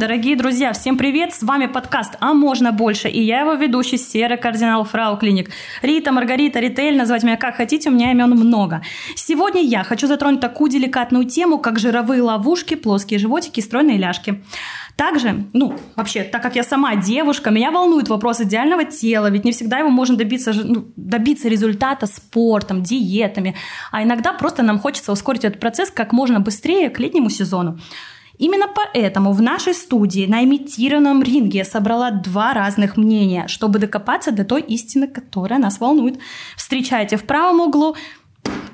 [0.00, 1.34] Дорогие друзья, всем привет!
[1.34, 5.50] С вами подкаст «А можно больше» и я его ведущий, серый кардинал Фрау Клиник.
[5.82, 8.80] Рита, Маргарита, Ритель, называть меня как хотите, у меня имен много.
[9.16, 14.40] Сегодня я хочу затронуть такую деликатную тему, как жировые ловушки, плоские животики и стройные ляжки.
[14.94, 19.50] Также, ну, вообще, так как я сама девушка, меня волнует вопрос идеального тела, ведь не
[19.50, 23.56] всегда его можно добиться, ну, добиться результата спортом, диетами,
[23.90, 27.80] а иногда просто нам хочется ускорить этот процесс как можно быстрее к летнему сезону.
[28.38, 34.30] Именно поэтому в нашей студии на имитированном ринге я собрала два разных мнения, чтобы докопаться
[34.30, 36.18] до той истины, которая нас волнует.
[36.56, 37.96] Встречайте в правом углу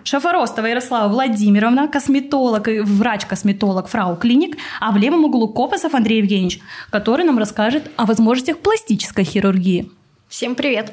[0.04, 6.60] Шафоростова Ярослава Владимировна, косметолог и врач-косметолог Фрау Клиник, а в левом углу Копосов Андрей Евгеньевич,
[6.90, 9.90] который нам расскажет о возможностях пластической хирургии.
[10.28, 10.92] Всем привет!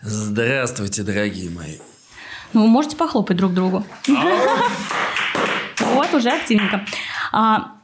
[0.00, 1.76] Здравствуйте, дорогие мои!
[2.52, 3.84] Ну, вы можете похлопать друг другу.
[5.80, 6.84] Вот, уже активненько.
[7.32, 7.77] А,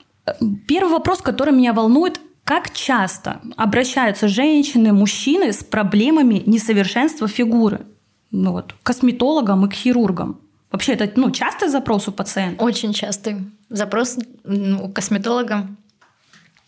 [0.67, 7.87] Первый вопрос, который меня волнует, как часто обращаются женщины, мужчины с проблемами несовершенства фигуры?
[8.31, 10.41] Ну вот, к косметологам и к хирургам.
[10.71, 12.63] Вообще, это ну, частый запрос у пациента?
[12.63, 13.37] Очень частый
[13.69, 15.69] запрос ну, у косметолога.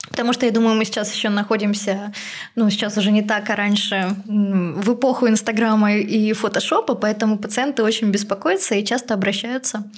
[0.08, 2.12] Потому что, я думаю, мы сейчас еще находимся,
[2.54, 8.10] ну, сейчас уже не так, а раньше, в эпоху Инстаграма и Фотошопа, поэтому пациенты очень
[8.10, 9.90] беспокоятся и часто обращаются,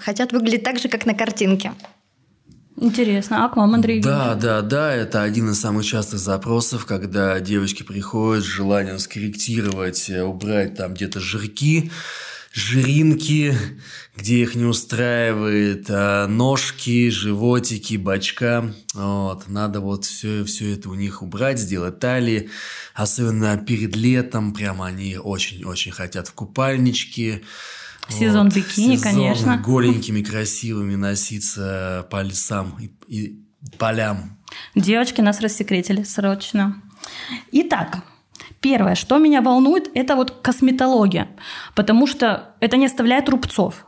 [0.00, 1.72] хотят выглядеть так же, как на картинке.
[2.80, 3.44] Интересно.
[3.44, 4.00] А к вам, Андрей?
[4.00, 4.94] Да, да, да.
[4.94, 10.94] Это один из самых частых запросов, когда девочки приходят с желанием скорректировать, э, убрать там
[10.94, 11.90] где-то жирки,
[12.52, 13.56] жиринки,
[14.16, 18.72] где их не устраивает, а ножки, животики, бачка.
[18.94, 19.48] Вот.
[19.48, 22.48] Надо вот все, все это у них убрать, сделать талии.
[22.94, 27.42] Особенно перед летом, прямо они очень-очень хотят в купальнички.
[28.08, 28.56] Сезон вот.
[28.56, 29.56] бикини, Сезон конечно.
[29.58, 33.44] голенькими, красивыми носиться по лесам и, и
[33.78, 34.38] полям.
[34.74, 36.82] Девочки нас рассекретили срочно.
[37.52, 37.98] Итак,
[38.60, 41.28] первое, что меня волнует, это вот косметология,
[41.74, 43.86] потому что это не оставляет рубцов.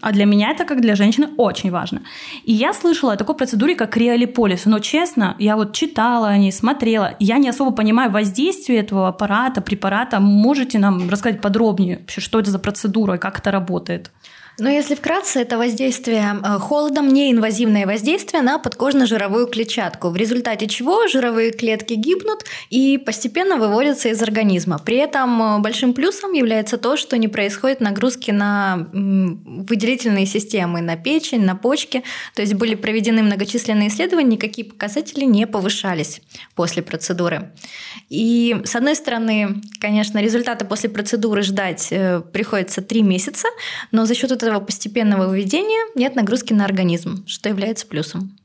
[0.00, 2.02] А для меня это, как для женщины, очень важно.
[2.44, 4.66] И я слышала о такой процедуре, как криолиполис.
[4.66, 7.14] Но честно, я вот читала о ней, смотрела.
[7.18, 10.20] Я не особо понимаю воздействие этого аппарата, препарата.
[10.20, 14.10] Можете нам рассказать подробнее, вообще, что это за процедура и как это работает?
[14.58, 21.06] Но если вкратце, это воздействие э, холодом, неинвазивное воздействие на подкожно-жировую клетчатку, в результате чего
[21.08, 24.78] жировые клетки гибнут и постепенно выводятся из организма.
[24.78, 30.96] При этом э, большим плюсом является то, что не происходит нагрузки на выделительные системы, на
[30.96, 32.02] печень, на почки.
[32.34, 36.22] То есть были проведены многочисленные исследования, никакие показатели не повышались
[36.54, 37.52] после процедуры.
[38.08, 43.48] И с одной стороны, конечно, результаты после процедуры ждать э, приходится три месяца,
[43.92, 48.36] но за счет этого этого постепенного выведения нет нагрузки на организм, что является плюсом.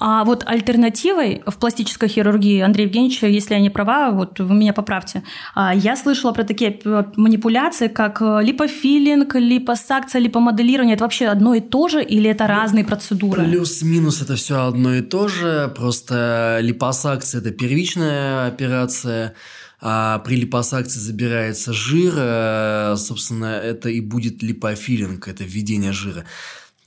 [0.00, 4.72] А вот альтернативой в пластической хирургии, Андрей Евгеньевич, если я не права, вот вы меня
[4.72, 5.24] поправьте,
[5.56, 6.78] а, я слышала про такие
[7.16, 10.94] манипуляции, как э, липофилинг, липосакция, липомоделирование.
[10.94, 13.42] Это вообще одно и то же или это разные процедуры?
[13.42, 19.34] Плюс-минус это все одно и то же, просто липосакция– это первичная операция,
[19.80, 26.24] а при липосакции забирается жир, э, собственно, это и будет липофилинг, это введение жира.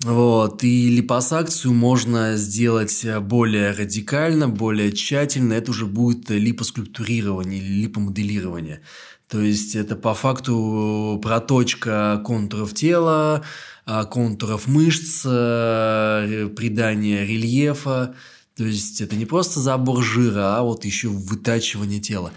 [0.03, 5.53] Вот, и липосакцию можно сделать более радикально, более тщательно.
[5.53, 8.81] Это уже будет липоскульптурирование или липомоделирование.
[9.27, 13.43] То есть это по факту проточка контуров тела,
[13.85, 18.15] а, контуров мышц, э, придание рельефа.
[18.57, 22.33] То есть это не просто забор жира, а вот еще вытачивание тела.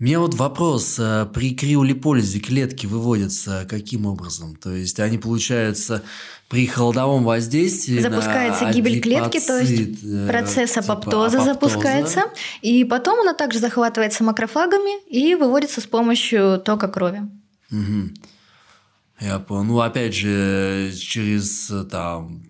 [0.00, 0.96] У меня вот вопрос.
[0.98, 4.56] А при криолиполизе клетки выводятся каким образом?
[4.56, 6.02] То есть они, получается,
[6.48, 12.24] при холодовом воздействии Запускается гибель клетки, то есть э, процесс типа апоптоза, апоптоза запускается.
[12.60, 17.22] И потом она также захватывается макрофагами и выводится с помощью тока крови.
[17.70, 18.10] Угу.
[19.20, 19.64] Я понял.
[19.64, 22.42] Ну, опять же, через там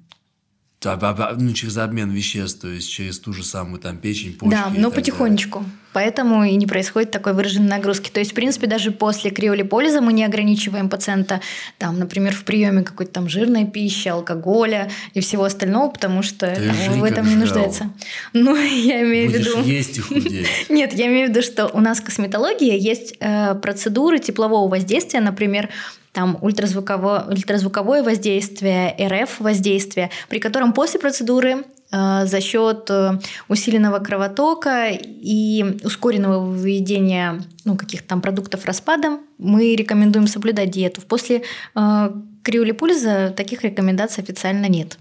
[0.83, 4.51] ну, через обмен веществ, то есть через ту же самую там печень, почки.
[4.51, 5.61] Да, но потихонечку.
[5.61, 5.84] Далее.
[5.95, 8.11] Поэтому и не происходит такой выраженной нагрузки.
[8.11, 11.41] То есть, в принципе, даже после криолиполиза мы не ограничиваем пациента,
[11.79, 16.53] там, например, в приеме какой-то там жирной пищи, алкоголя и всего остального, потому что
[16.91, 17.91] он в этом не нуждается.
[18.33, 19.69] Ну, я имею Будешь в виду...
[19.69, 20.47] есть и худеть.
[20.69, 25.69] Нет, я имею в виду, что у нас косметология есть э, процедуры теплового воздействия, например,
[26.13, 31.65] там ультразвуковое, ультразвуковое воздействие, РФ воздействие, при котором после процедуры
[32.25, 33.19] за счет э,
[33.49, 41.03] усиленного кровотока и ускоренного выведения ну, каких-то там продуктов распада мы рекомендуем соблюдать диету.
[41.03, 41.43] После
[41.75, 42.11] э,
[42.43, 44.99] криолипульза таких рекомендаций официально нет.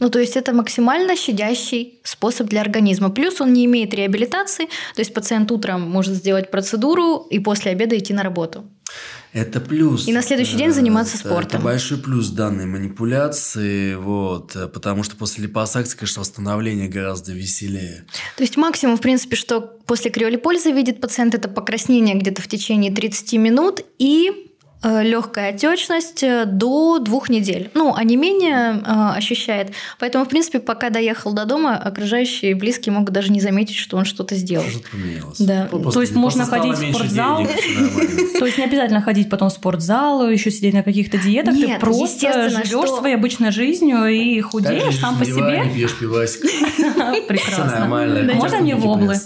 [0.00, 3.10] Ну, то есть это максимально щадящий способ для организма.
[3.10, 7.98] Плюс он не имеет реабилитации, то есть пациент утром может сделать процедуру и после обеда
[7.98, 8.64] идти на работу.
[9.32, 10.08] Это плюс.
[10.08, 11.60] И на следующий день заниматься это, спортом.
[11.60, 18.04] Это большой плюс данной манипуляции, вот, потому что после липосакции, конечно, восстановление гораздо веселее.
[18.36, 22.92] То есть максимум, в принципе, что после криолипольза видит пациент, это покраснение где-то в течение
[22.92, 24.47] 30 минут и Э,
[24.82, 27.70] легкая отечность э, до двух недель.
[27.74, 29.72] Ну, а не менее э, ощущает.
[29.98, 33.96] Поэтому, в принципе, пока доехал до дома, окружающие и близкие могут даже не заметить, что
[33.96, 34.64] он что-то сделал.
[34.68, 35.38] Что-то поменялось.
[35.40, 35.68] Да.
[35.72, 37.44] Ну, То есть можно ходить в спортзал.
[38.38, 41.54] То есть не обязательно ходить потом в спортзал, еще сидеть на каких-то диетах.
[41.54, 42.98] Нет, Ты просто живешь что...
[42.98, 45.64] своей обычной жизнью и худеешь сам по себе.
[45.74, 46.42] Пьешь пивасик.
[47.26, 47.86] Прекрасно.
[48.34, 49.16] Можно мне воблы?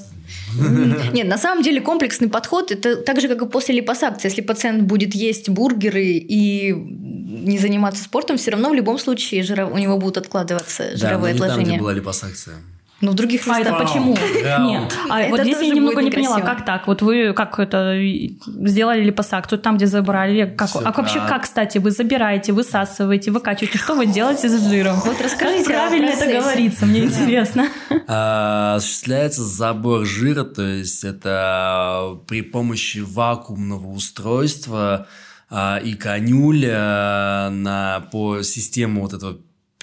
[1.12, 4.28] Нет, на самом деле комплексный подход это так же, как и после липосакции.
[4.28, 9.72] Если пациент будет есть бургеры и не заниматься спортом, все равно в любом случае жиров...
[9.72, 11.64] у него будут откладываться жировые да, но не отложения.
[11.64, 12.56] Там, где была липосакция.
[13.02, 13.56] Ну, в других местах.
[13.56, 14.16] А это почему?
[14.60, 14.96] Нет.
[15.10, 16.87] А вот здесь я немного не поняла, как так?
[16.87, 17.99] Вот вы как это
[18.46, 20.46] сделали липосакцию там, где забрали?
[20.56, 23.78] Как, а вообще как, кстати, вы забираете, высасываете, выкачиваете?
[23.78, 25.00] Что вы делаете с жиром?
[25.04, 26.87] Вот расскажите правильно это говорится?
[26.87, 27.66] Мне интересно.
[28.06, 35.08] А, Осуществляется забор жира, то есть это при помощи вакуумного устройства
[35.50, 39.38] а, и конюля на, по системе вот этого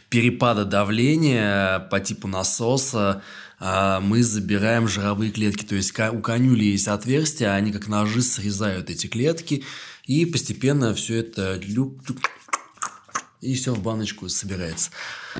[0.10, 3.22] перепада давления по типу насоса
[3.60, 5.64] а, мы забираем жировые клетки.
[5.64, 9.64] То есть у конюли есть отверстия, они как ножи срезают эти клетки,
[10.06, 11.60] и постепенно все это
[13.42, 14.92] и все в баночку собирается.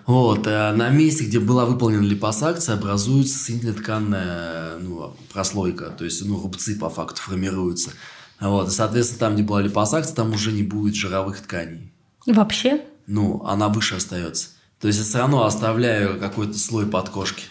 [0.06, 6.42] Вот, а на месте, где была выполнена липосакция, образуется соединительно-тканная ну, прослойка, то есть ну,
[6.42, 7.92] рубцы по факту формируются.
[8.40, 11.92] Вот, и, соответственно, там, где была липосакция, там уже не будет жировых тканей.
[12.26, 12.82] Вообще?
[13.06, 14.50] Ну, она выше остается.
[14.80, 17.46] То есть я все равно оставляю какой-то слой подкошки.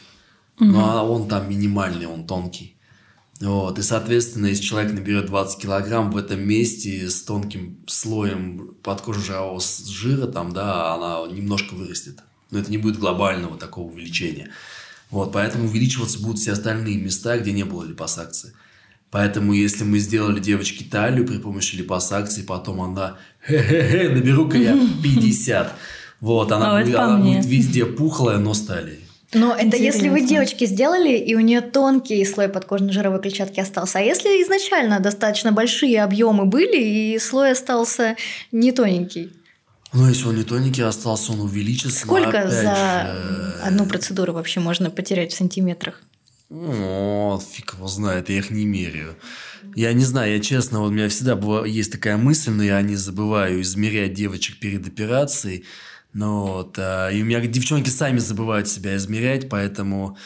[0.73, 2.75] Но он там минимальный, он тонкий.
[3.41, 3.79] Вот.
[3.79, 9.87] И, соответственно, если человек наберет 20 килограмм в этом месте с тонким слоем подкожно-жирового с-
[9.87, 12.19] жира, там, да, она немножко вырастет.
[12.51, 14.51] Но это не будет глобального такого увеличения.
[15.11, 18.53] Вот, поэтому увеличиваться будут все остальные места, где не было липосакции.
[19.11, 23.17] Поэтому, если мы сделали девочке талию при помощи липосакции, потом она,
[23.47, 25.75] хе-хе-хе, наберу-ка я 50.
[26.21, 29.01] Вот, она, А, будет, она будет везде пухлая, но с талией.
[29.35, 30.29] Но это если вы Интересно.
[30.29, 33.99] девочке сделали, и у нее тонкий слой подкожной жировой клетчатки остался.
[33.99, 38.17] А если изначально достаточно большие объемы были, и слой остался
[38.53, 39.31] не тоненький?
[39.93, 42.01] Ну, если он не тоненький остался, он увеличится.
[42.01, 46.03] Сколько опять за же, одну процедуру вообще можно потерять в сантиметрах?
[46.51, 49.15] О, фиг его знает, я их не меряю.
[49.75, 52.81] Я не знаю, я честно, вот у меня всегда была, есть такая мысль, но я
[52.81, 55.65] не забываю измерять девочек перед операцией.
[56.13, 60.17] Но вот, а, и у меня девчонки сами забывают себя измерять, поэтому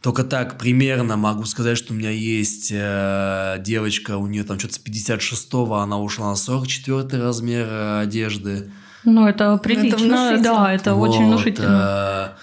[0.00, 4.74] только так примерно могу сказать, что у меня есть э, девочка, у нее там что-то
[4.74, 8.70] с 56-го, она ушла на 44 размер э, одежды.
[9.04, 9.98] Ну, это прилично.
[9.98, 10.42] внушительно.
[10.42, 12.36] да, это очень Вот, внушительно.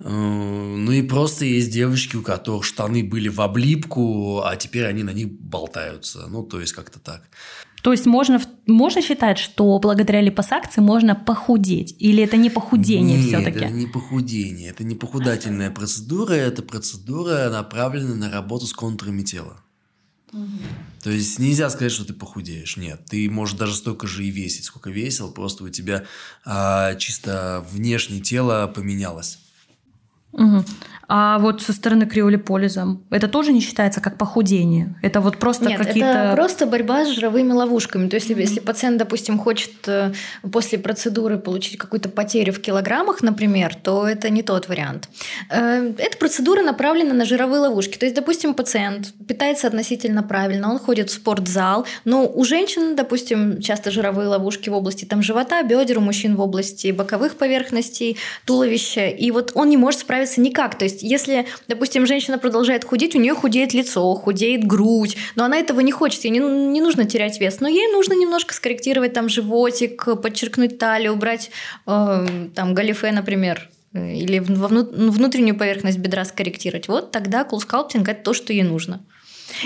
[0.00, 4.86] э, э, Ну и просто есть девочки, у которых штаны были в облипку, а теперь
[4.86, 6.26] они на них болтаются.
[6.28, 7.22] Ну, то есть как-то так.
[7.82, 11.96] То есть можно, можно считать, что благодаря липосакции можно похудеть?
[11.98, 13.64] Или это не похудение Нет, все-таки?
[13.64, 19.56] это не похудение, это не похудательная процедура, это процедура, направленная на работу с контурами тела.
[21.02, 22.76] То есть нельзя сказать, что ты похудеешь.
[22.76, 26.04] Нет, ты можешь даже столько же и весить, сколько весил, просто у тебя
[26.44, 29.40] а, чисто внешнее тело поменялось.
[30.32, 30.64] Мгм.
[31.14, 34.94] А вот со стороны криолиполиза это тоже не считается как похудение?
[35.02, 36.08] Это вот просто Нет, какие-то...
[36.08, 38.08] это просто борьба с жировыми ловушками.
[38.08, 40.14] То есть, если, если пациент, допустим, хочет э,
[40.50, 45.10] после процедуры получить какую-то потерю в килограммах, например, то это не тот вариант.
[45.50, 47.98] Э, Эта процедура направлена на жировые ловушки.
[47.98, 53.60] То есть, допустим, пациент питается относительно правильно, он ходит в спортзал, но у женщин, допустим,
[53.60, 58.16] часто жировые ловушки в области там, живота, бедер, у мужчин в области боковых поверхностей,
[58.46, 60.78] туловища, и вот он не может справиться никак.
[60.78, 65.58] То есть, если, допустим, женщина продолжает худеть, у нее худеет лицо, худеет грудь, но она
[65.58, 69.28] этого не хочет, ей не, не нужно терять вес, но ей нужно немножко скорректировать там
[69.28, 71.50] животик, подчеркнуть талию, убрать
[71.86, 76.88] э, там галифе, например, э, или во вну- внутреннюю поверхность бедра скорректировать.
[76.88, 79.04] Вот тогда кулскалптинг– это то, что ей нужно.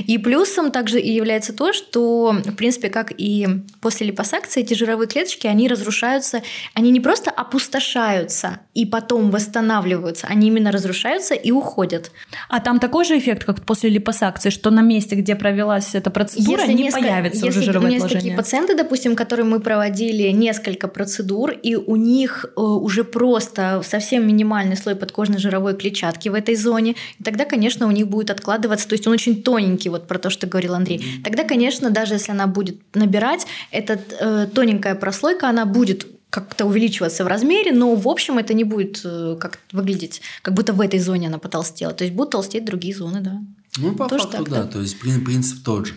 [0.06, 3.46] И плюсом также и является то, что, в принципе, как и
[3.80, 6.42] после липосакции, эти жировые клеточки, они разрушаются,
[6.74, 12.10] они не просто опустошаются и потом восстанавливаются, они именно разрушаются и уходят.
[12.48, 16.60] А там такой же эффект, как после липосакции, что на месте, где провелась эта процедура,
[16.60, 19.60] если не несколько, появится если уже жировое У меня есть такие пациенты, допустим, которые мы
[19.60, 26.28] проводили несколько процедур, и у них э, уже просто совсем минимальный слой подкожной жировой клетчатки
[26.28, 29.75] в этой зоне, и тогда, конечно, у них будет откладываться, то есть он очень тоненький,
[29.84, 31.20] вот про то, что говорил Андрей.
[31.22, 37.24] Тогда, конечно, даже если она будет набирать, эта э, тоненькая прослойка, она будет как-то увеличиваться
[37.24, 40.98] в размере, но в общем это не будет э, как выглядеть, как будто в этой
[40.98, 41.92] зоне она потолстела.
[41.92, 43.40] То есть будут толстеть другие зоны, да.
[43.78, 44.64] Ну, по Тоже факту, да.
[44.64, 44.68] да.
[44.68, 45.94] То есть принцип тот же.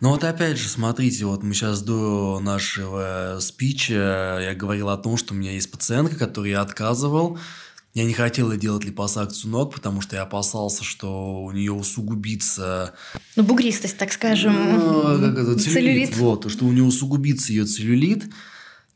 [0.00, 5.16] Но вот опять же, смотрите, вот мы сейчас до нашего спича я говорил о том,
[5.16, 7.38] что у меня есть пациентка, которой я отказывал.
[7.98, 12.94] Я не хотела делать липосакцию ног, потому что я опасался, что у нее усугубится...
[13.34, 14.54] Ну, бугристость, так скажем.
[14.78, 15.72] Ну, как это, целлюлит.
[15.72, 16.16] целлюлит.
[16.16, 18.26] Вот, что у нее усугубится ее целлюлит.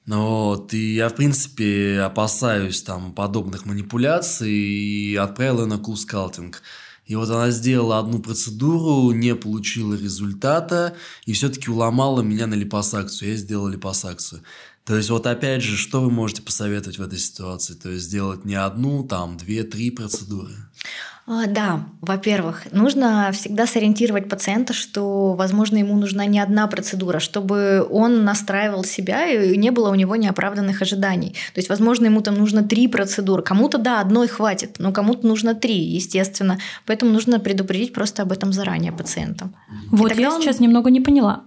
[0.06, 6.62] Вот, и я, в принципе, опасаюсь там подобных манипуляций и отправил ее на кул-скалтинг.
[7.06, 10.94] И вот она сделала одну процедуру, не получила результата,
[11.26, 13.30] и все-таки уломала меня на липосакцию.
[13.30, 14.42] Я сделал липосакцию.
[14.84, 17.74] То есть вот опять же, что вы можете посоветовать в этой ситуации?
[17.74, 20.52] То есть сделать не одну, там, две, три процедуры?
[21.24, 27.86] А, да, во-первых, нужно всегда сориентировать пациента, что, возможно, ему нужна не одна процедура, чтобы
[27.88, 31.36] он настраивал себя и не было у него неоправданных ожиданий.
[31.54, 33.44] То есть, возможно, ему там нужно три процедуры.
[33.44, 36.58] Кому-то, да, одной хватит, но кому-то нужно три, естественно.
[36.86, 39.54] Поэтому нужно предупредить просто об этом заранее пациентам.
[39.92, 40.42] Вот я он...
[40.42, 41.44] сейчас немного не поняла.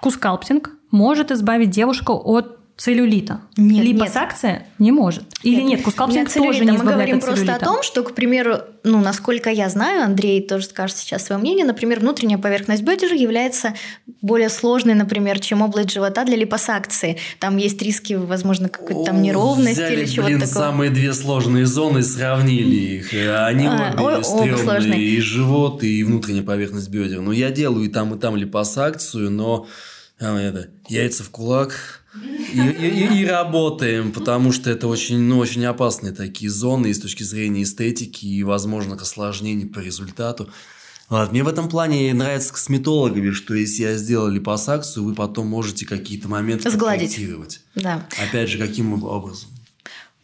[0.00, 3.40] Кускалптинг может избавить девушку от целлюлита.
[3.56, 4.62] Нет, Липосакция нет.
[4.80, 5.22] не может.
[5.44, 9.00] Или нет, нет кускалптинг тоже не Мы говорим просто о том, что, к примеру, ну,
[9.00, 13.74] насколько я знаю, Андрей тоже скажет сейчас свое мнение, например, внутренняя поверхность бедер является
[14.22, 17.18] более сложной, например, чем область живота для липосакции.
[17.38, 20.46] Там есть риски, возможно, какой-то там неровности Взяли, или чего-то такого.
[20.46, 23.12] самые две сложные зоны, сравнили их.
[23.12, 27.20] Они а, обе стрёмные, и живот, и внутренняя поверхность бедер.
[27.20, 29.68] Но я делаю и там, и там липосакцию, но
[30.20, 32.02] а, это, яйца в кулак,
[32.52, 37.00] и, и, и работаем, потому что это очень, ну, очень опасные такие зоны и с
[37.00, 40.48] точки зрения эстетики и, возможно, осложнений по результату.
[41.08, 41.32] Вот.
[41.32, 46.28] Мне в этом плане нравится косметологами, что если я сделал липосакцию, вы потом можете какие-то
[46.28, 47.18] моменты Сгладить.
[47.74, 48.06] Да.
[48.22, 49.50] Опять же, каким образом?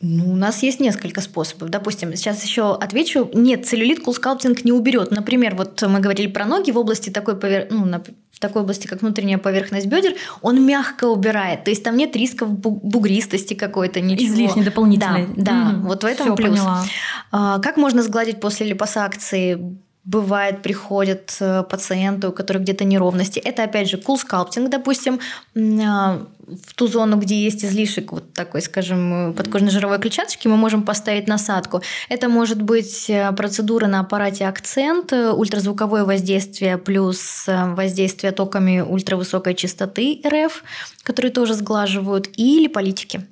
[0.03, 1.69] Ну, у нас есть несколько способов.
[1.69, 3.29] Допустим, сейчас еще отвечу.
[3.35, 5.11] Нет, целлюлит кулскалптинг не уберет.
[5.11, 7.67] Например, вот мы говорили про ноги в области такой, повер...
[7.71, 7.85] ну,
[8.31, 11.65] в такой области, как внутренняя поверхность бедер, он мягко убирает.
[11.65, 14.33] То есть там нет рисков бугристости какой-то, ничего.
[14.33, 15.27] Излишней дополнительной.
[15.37, 15.77] Да, да.
[15.77, 15.89] Угу.
[15.89, 16.59] вот в этом Всё, плюс.
[16.59, 16.85] Поняла.
[17.31, 19.77] А, как можно сгладить после липосакции?
[20.11, 23.39] Бывает, приходят э, пациенты, у которых где-то неровности.
[23.39, 25.21] Это, опять же, cool скалптинг, допустим,
[25.57, 26.27] а,
[26.67, 31.29] в ту зону, где есть излишек вот такой, скажем, подкожной жировой клетчаточки, мы можем поставить
[31.29, 31.83] насадку.
[32.09, 39.55] Это может быть э, процедура на аппарате акцент, э, ультразвуковое воздействие плюс воздействие токами ультравысокой
[39.55, 40.65] частоты РФ,
[41.05, 43.29] которые тоже сглаживают, и липолитики.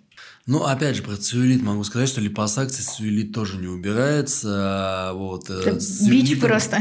[0.48, 4.48] Ну, опять же, про целлюлит могу сказать, что липосакция целлюлит тоже не убирается.
[4.50, 5.78] А вот, э, это
[6.08, 6.80] бич просто.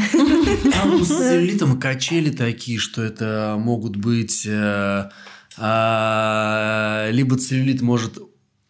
[0.71, 4.45] Там с целлюлитом качели такие, что это могут быть...
[4.47, 5.09] Э,
[5.57, 8.19] а, либо целлюлит может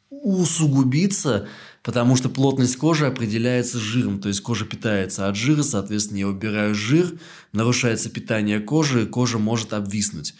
[0.10, 1.48] усугубиться,
[1.84, 6.74] потому что плотность кожи определяется жиром, то есть кожа питается от жира, соответственно, я убираю
[6.74, 7.12] жир,
[7.52, 10.34] нарушается питание кожи, кожа может обвиснуть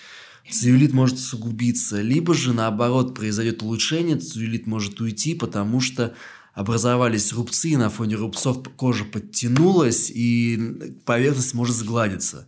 [0.50, 6.16] целлюлит может усугубиться, либо же наоборот произойдет улучшение, целлюлит может уйти, потому что
[6.54, 12.48] образовались рубцы, на фоне рубцов кожа подтянулась, и поверхность может сгладиться.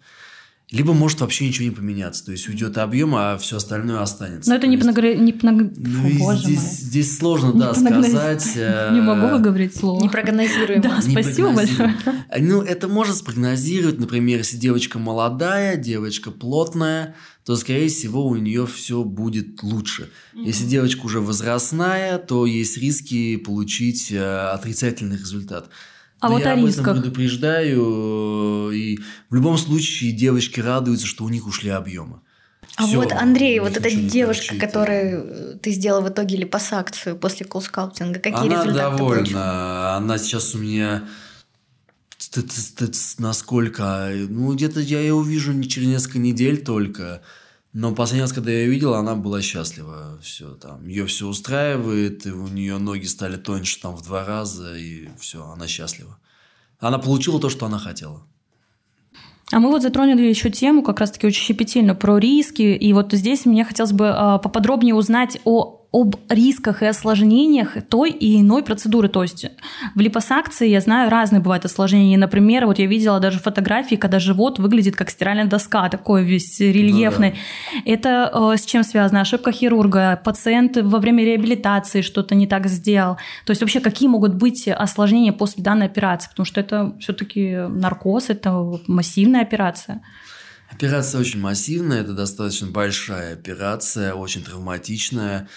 [0.71, 4.51] Либо может вообще ничего не поменяться, то есть уйдет объем, а все остальное останется.
[4.51, 4.85] Но это не, есть...
[4.85, 5.15] понагр...
[5.15, 5.71] не понаг...
[5.75, 6.67] ну, Фу, боже здесь, мой.
[6.71, 8.07] здесь сложно, не да, понагноз...
[8.07, 8.55] сказать.
[8.91, 9.99] Не могу выговорить слово.
[9.99, 10.81] Не прогнозируем.
[10.81, 11.95] Да, спасибо большое.
[12.39, 18.67] Ну, это можно спрогнозировать, например, если девочка молодая, девочка плотная, то, скорее всего, у нее
[18.67, 20.03] все будет лучше.
[20.35, 20.45] Mm-hmm.
[20.45, 25.69] Если девочка уже возрастная, то есть риски получить э, отрицательный результат.
[26.19, 28.97] А Но вот я о об этом предупреждаю, и
[29.29, 32.19] в любом случае девочки радуются, что у них ушли объемы.
[32.75, 38.19] А Всё, вот, Андрей, вот эта девушка, которую ты сделал в итоге липосакцию после кулскалптинга,
[38.19, 39.15] какие она результаты довольна.
[39.15, 39.95] Получила?
[39.95, 41.03] Она сейчас у меня
[43.17, 44.11] насколько...
[44.29, 47.21] Ну, где-то я ее увижу не через несколько недель только.
[47.71, 50.17] Но последний раз, когда я ее видел, она была счастлива.
[50.21, 50.87] Все там.
[50.87, 55.45] Ее все устраивает, и у нее ноги стали тоньше там в два раза, и все,
[55.45, 56.17] она счастлива.
[56.79, 58.23] Она получила то, что она хотела.
[59.51, 62.61] А мы вот затронули еще тему, как раз-таки очень щепетильно, про риски.
[62.61, 68.11] И вот здесь мне хотелось бы э, поподробнее узнать о об рисках и осложнениях той
[68.11, 69.09] и иной процедуры.
[69.09, 69.47] То есть
[69.95, 72.17] в липосакции, я знаю, разные бывают осложнения.
[72.17, 77.29] Например, вот я видела даже фотографии, когда живот выглядит как стиральная доска, такой весь рельефный.
[77.29, 77.91] Ну, да.
[77.91, 79.21] Это э, с чем связано?
[79.21, 83.15] Ошибка хирурга, пациент во время реабилитации что-то не так сделал.
[83.45, 86.29] То есть вообще какие могут быть осложнения после данной операции?
[86.29, 90.01] Потому что это все-таки наркоз, это массивная операция.
[90.71, 95.47] Операция очень массивная, это достаточно большая операция, очень травматичная.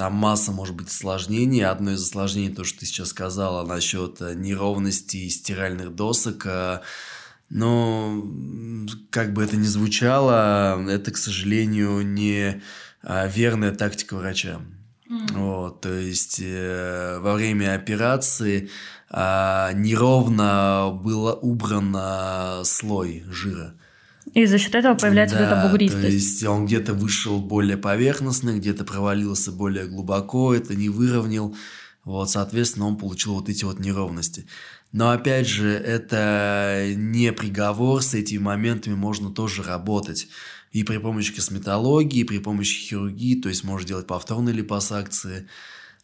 [0.00, 1.66] Там масса, может быть, осложнений.
[1.66, 6.46] Одно из осложнений, то, что ты сейчас сказала насчет э, неровности стиральных досок.
[6.46, 6.80] Э,
[7.50, 8.24] но,
[9.10, 12.62] как бы это ни звучало, это, к сожалению, не
[13.02, 14.62] э, верная тактика врача.
[15.10, 15.32] Mm.
[15.34, 18.70] Вот, то есть э, во время операции
[19.10, 23.74] э, неровно было убран слой жира.
[24.34, 26.02] И за счет этого появляется да, вот эта бугристость.
[26.02, 31.54] То есть он где-то вышел более поверхностно, где-то провалился более глубоко, это не выровнял.
[32.04, 34.46] Вот, соответственно, он получил вот эти вот неровности.
[34.92, 40.28] Но опять же, это не приговор, с этими моментами можно тоже работать.
[40.72, 45.46] И при помощи косметологии, и при помощи хирургии, то есть можно делать повторные липосакции,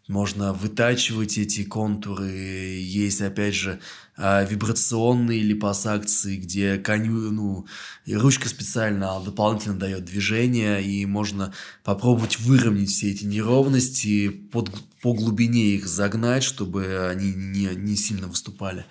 [0.08, 2.28] можно вытачивать эти контуры.
[2.28, 3.80] Есть, опять же,
[4.16, 7.66] а, вибрационные липосакции, где коню, ну,
[8.06, 11.52] ручка специально дополнительно дает движение, и можно
[11.84, 14.70] попробовать выровнять все эти неровности, под,
[15.02, 18.86] по глубине их загнать, чтобы они не, не сильно выступали.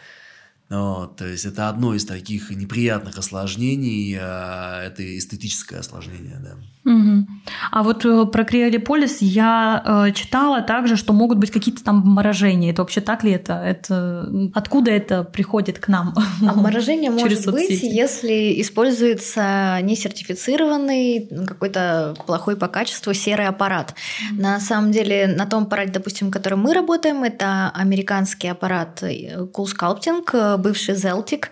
[0.67, 6.55] Вот, то есть это одно из таких неприятных осложнений, а это эстетическое осложнение, да.
[6.85, 7.27] Угу.
[7.71, 12.71] А вот э, про криолиполис я э, читала также, что могут быть какие-то там обморожения.
[12.71, 13.53] Это вообще так ли это?
[13.53, 16.13] это откуда это приходит к нам?
[16.47, 23.95] Обморожение может быть, если используется несертифицированный, какой-то плохой по качеству серый аппарат.
[24.31, 29.65] На самом деле на том аппарате, допустим, которым мы работаем, это американский аппарат э, Cool
[29.65, 30.23] Sculpting,
[30.57, 31.45] бывший Zeltic.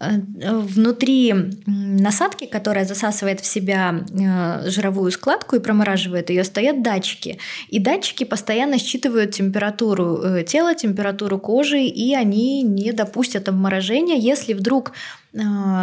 [0.00, 0.20] Э,
[0.52, 1.34] внутри
[1.66, 7.38] насадки, которая засасывает в себя э, жировую складку и промораживает ее, стоят датчики.
[7.68, 14.54] И датчики постоянно считывают температуру э, тела, температуру кожи, и они не допустят обморожения, если
[14.54, 14.92] вдруг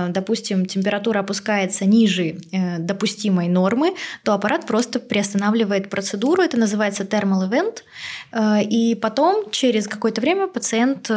[0.10, 2.40] допустим, температура опускается ниже
[2.80, 7.04] допустимой нормы, то аппарат просто приостанавливает процедуру, это называется
[7.48, 7.84] event,
[8.68, 11.12] и потом через какое-то время пациент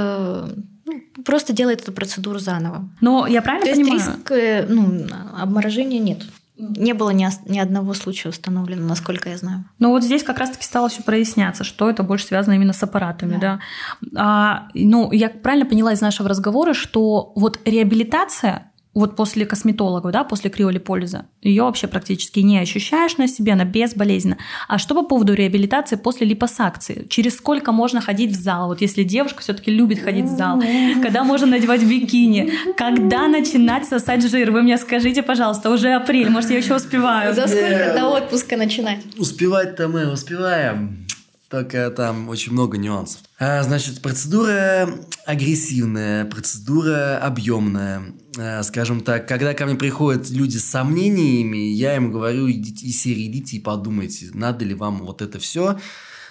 [1.25, 2.89] просто делает эту процедуру заново.
[3.01, 3.95] Но я правильно То понимаю?
[3.95, 6.25] есть риск э, ну, обморожения нет.
[6.59, 9.65] Не было ни, ни одного случая установлено, насколько я знаю.
[9.79, 13.39] Но вот здесь как раз-таки стало все проясняться, что это больше связано именно с аппаратами,
[13.39, 13.61] да.
[14.01, 14.21] да?
[14.21, 20.25] А, ну, я правильно поняла из нашего разговора, что вот реабилитация вот после косметолога, да,
[20.25, 24.39] после криолиполиза, ее вообще практически не ощущаешь на себе, она безболезненна.
[24.67, 27.07] А что по поводу реабилитации после липосакции?
[27.09, 28.69] Через сколько можно ходить в зал?
[28.69, 30.61] Вот если девушка все-таки любит ходить в зал,
[31.01, 34.51] когда можно надевать бикини, когда начинать сосать жир?
[34.51, 37.35] Вы мне скажите, пожалуйста, уже апрель, может, я еще успеваю.
[37.35, 39.01] За сколько до отпуска начинать?
[39.17, 41.07] Успевать-то мы успеваем.
[41.49, 43.23] Только там очень много нюансов.
[43.39, 44.91] А, значит, процедура
[45.25, 48.03] агрессивная, процедура объемная.
[48.39, 53.03] А, скажем так, когда ко мне приходят люди с сомнениями, я им говорю, идите из
[53.03, 55.79] серии, идите и подумайте, надо ли вам вот это все,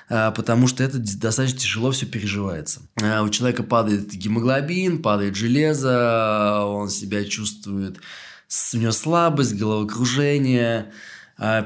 [0.09, 2.81] а, потому что это достаточно тяжело все переживается.
[3.01, 7.97] А, у человека падает гемоглобин, падает железо, он себя чувствует,
[8.73, 10.93] у него слабость, головокружение,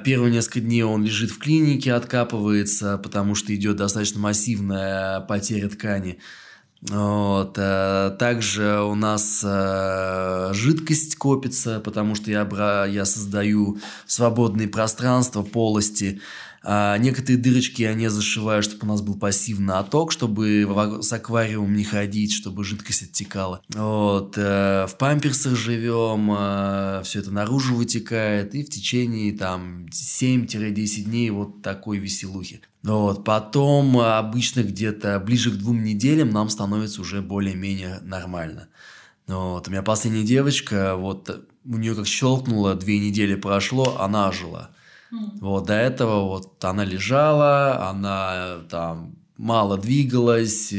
[0.03, 6.17] первые несколько дней он лежит в клинике, откапывается, потому что идет достаточно массивная потеря ткани.
[6.81, 7.57] Вот.
[7.59, 16.21] А также у нас э, жидкость копится, потому что я, я создаю свободные пространства, полости,
[16.63, 20.67] а некоторые дырочки я не зашиваю, чтобы у нас был пассивный отток, чтобы
[21.01, 23.61] с аквариумом не ходить, чтобы жидкость оттекала.
[23.69, 24.37] Вот.
[24.37, 31.31] Э, в памперсах живем, э, все это наружу вытекает, и в течение там 7-10 дней
[31.31, 32.61] вот такой веселухи.
[32.83, 33.23] Вот.
[33.23, 38.67] Потом обычно где-то ближе к двум неделям нам становится уже более-менее нормально.
[39.25, 39.67] Вот.
[39.67, 44.27] У меня последняя девочка, вот у нее как щелкнуло, две недели прошло, она
[45.41, 50.75] Вот до этого вот она лежала, она там мало двигалась, э,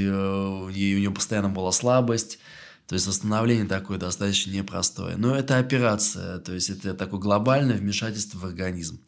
[0.72, 2.38] ей у нее постоянно была слабость.
[2.86, 5.16] То есть восстановление такое достаточно непростое.
[5.16, 9.00] Но это операция, то есть это такое глобальное вмешательство в организм.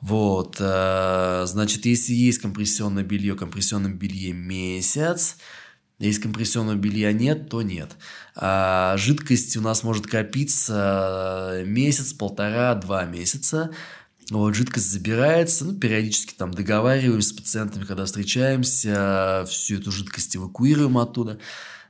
[0.00, 5.36] Вот, э, значит, если есть компрессионное белье, компрессионном белье месяц,
[6.00, 7.90] Если компрессионного белья нет, то нет.
[8.34, 13.70] А жидкость у нас может копиться месяц, полтора, два месяца.
[14.30, 20.98] Вот, жидкость забирается, ну, периодически там договариваемся с пациентами, когда встречаемся, всю эту жидкость эвакуируем
[20.98, 21.40] оттуда.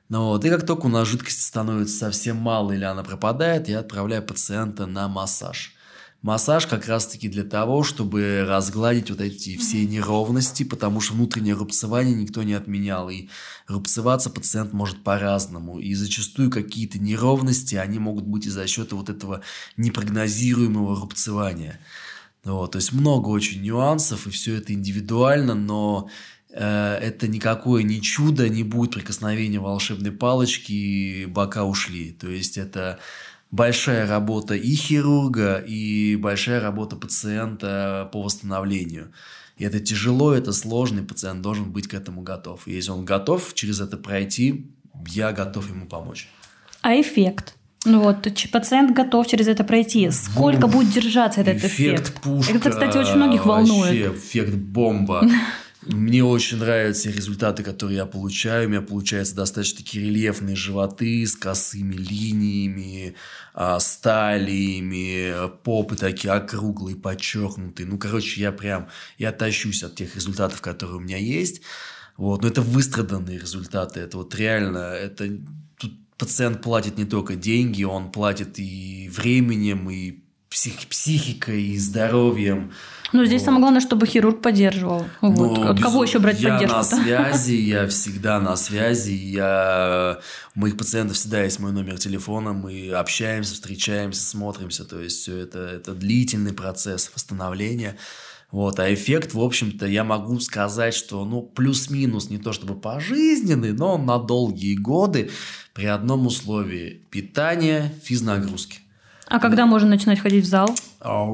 [0.08, 3.80] Ну, вот, и как только у нас жидкости становится совсем мало или она пропадает, я
[3.80, 5.74] отправляю пациента на массаж.
[6.22, 12.14] Массаж как раз-таки для того, чтобы разгладить вот эти все неровности, потому что внутреннее рубцевание
[12.14, 13.08] никто не отменял.
[13.08, 13.28] И
[13.68, 15.78] рубцеваться пациент может по-разному.
[15.78, 19.40] И зачастую какие-то неровности, они могут быть из-за счета вот этого
[19.78, 21.80] непрогнозируемого рубцевания.
[22.44, 26.08] Вот, то есть много очень нюансов, и все это индивидуально, но
[26.50, 32.12] э, это никакое не чудо, не будет прикосновения волшебной палочки, и бока ушли.
[32.12, 32.98] То есть это
[33.50, 39.12] большая работа и хирурга, и большая работа пациента по восстановлению.
[39.58, 42.66] И это тяжело, это сложно, и пациент должен быть к этому готов.
[42.66, 44.72] И если он готов через это пройти,
[45.08, 46.28] я готов ему помочь.
[46.80, 47.56] А эффект?
[47.86, 50.10] Ну вот, пациент готов через это пройти.
[50.10, 50.70] Сколько Бум.
[50.70, 52.02] будет держаться этот эффект?
[52.02, 52.52] Эффект пушка.
[52.52, 54.06] Это, кстати, очень многих волнует.
[54.06, 55.26] Вообще, эффект бомба.
[55.86, 58.66] Мне очень нравятся результаты, которые я получаю.
[58.66, 63.14] У меня получаются достаточно такие рельефные животы с косыми линиями,
[63.54, 67.86] а, сталиями, попы такие округлые, подчеркнутые.
[67.86, 71.62] Ну, короче, я прям, я тащусь от тех результатов, которые у меня есть.
[72.18, 74.00] Вот, но это выстраданные результаты.
[74.00, 75.30] Это вот реально, это
[76.20, 82.72] пациент платит не только деньги, он платит и временем, и псих, психикой, и здоровьем.
[83.12, 83.46] Ну, здесь вот.
[83.46, 85.06] самое главное, чтобы хирург поддерживал.
[85.20, 85.58] Вот.
[85.58, 86.96] Ну, От кого еще брать я поддержку?
[87.06, 89.12] Я на связи, я всегда на связи.
[89.12, 90.20] Я...
[90.54, 92.52] У моих пациентов всегда есть мой номер телефона.
[92.52, 94.84] Мы общаемся, встречаемся, смотримся.
[94.84, 97.96] То есть, все это, это длительный процесс восстановления.
[98.52, 103.72] Вот, а эффект, в общем-то, я могу сказать, что, ну, плюс-минус, не то чтобы пожизненный,
[103.72, 105.30] но на долгие годы
[105.72, 108.80] при одном условии– питание, физнагрузки.
[109.30, 110.74] А когда можно начинать ходить в зал?
[110.98, 111.24] А,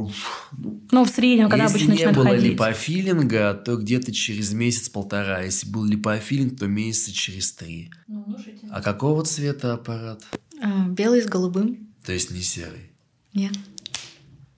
[0.91, 2.33] ну, в среднем, когда обычно начинают ходить.
[2.35, 5.41] Если не было липофилинга, то где-то через месяц-полтора.
[5.41, 7.91] Если был липофилинг, то месяца через три.
[8.07, 8.37] Ну,
[8.71, 10.23] а какого цвета аппарат?
[10.61, 11.89] А, белый с голубым.
[12.05, 12.93] То есть не серый?
[13.33, 13.55] Нет.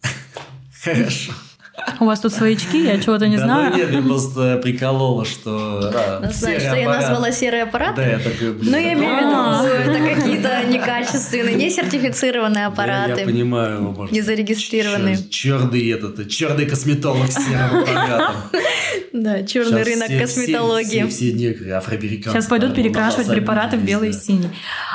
[0.82, 1.32] Хорошо.
[2.00, 3.70] У вас тут своячки, я чего-то не да, знаю.
[3.70, 5.90] Ну, нет, я просто приколола, что...
[5.92, 7.96] Да, ну, знаешь, что я назвала серый аппарат?
[7.96, 8.72] Да, я такой, блин.
[8.72, 13.20] Ну, я имею в виду, это какие-то некачественные, не сертифицированные аппараты.
[13.20, 14.08] Я понимаю.
[14.10, 15.18] Не зарегистрированные.
[15.28, 18.36] Черный этот, черный косметолог с серым аппаратом.
[19.12, 21.06] Да, черный рынок косметологии.
[21.08, 22.38] Все негры, афроамериканцы.
[22.38, 24.50] Сейчас пойдут перекрашивать препараты в белый и синий.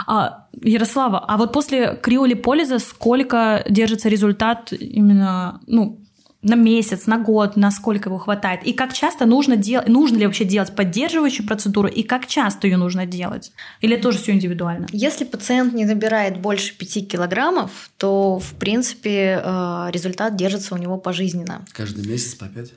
[0.07, 5.99] А, Ярослава, а вот после криолиполиза сколько держится результат именно, ну,
[6.43, 10.45] на месяц, на год, насколько его хватает, и как часто нужно делать, нужно ли вообще
[10.45, 13.51] делать поддерживающую процедуру, и как часто ее нужно делать?
[13.81, 14.87] Или тоже все индивидуально?
[14.91, 20.97] Если пациент не набирает больше 5 килограммов, то, в принципе, э, результат держится у него
[20.97, 21.65] пожизненно.
[21.71, 22.73] Каждый месяц по 5?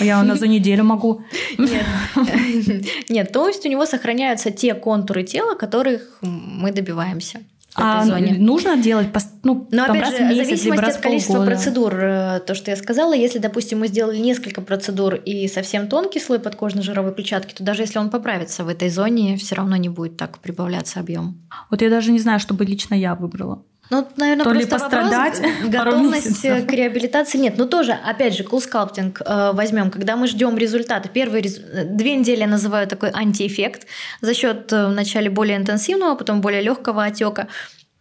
[0.00, 1.22] Я у нас за неделю могу.
[1.58, 1.84] Нет.
[3.08, 7.40] Нет, то есть у него сохраняются те контуры тела, которых мы добиваемся
[7.74, 8.36] а зоне.
[8.38, 9.08] нужно делать
[9.42, 11.50] ну, Но там, опять раз же, в месяц, зависимости раз от количества полгода.
[11.52, 16.20] процедур, э, то, что я сказала, если, допустим, мы сделали несколько процедур и совсем тонкий
[16.20, 20.16] слой подкожно-жировой клетчатки, то даже если он поправится в этой зоне, все равно не будет
[20.16, 21.40] так прибавляться объем.
[21.70, 23.62] Вот я даже не знаю, что бы лично я выбрала.
[23.90, 27.58] Ну, наверное, То ли пострадать вопрос, готовность к реабилитации нет.
[27.58, 31.08] Но тоже, опять же, кулскалптинг э, возьмем, когда мы ждем результата.
[31.08, 31.58] Первые рез...
[31.58, 33.86] две недели я называю такой антиэффект
[34.22, 37.48] за счет э, вначале более интенсивного, потом более легкого отека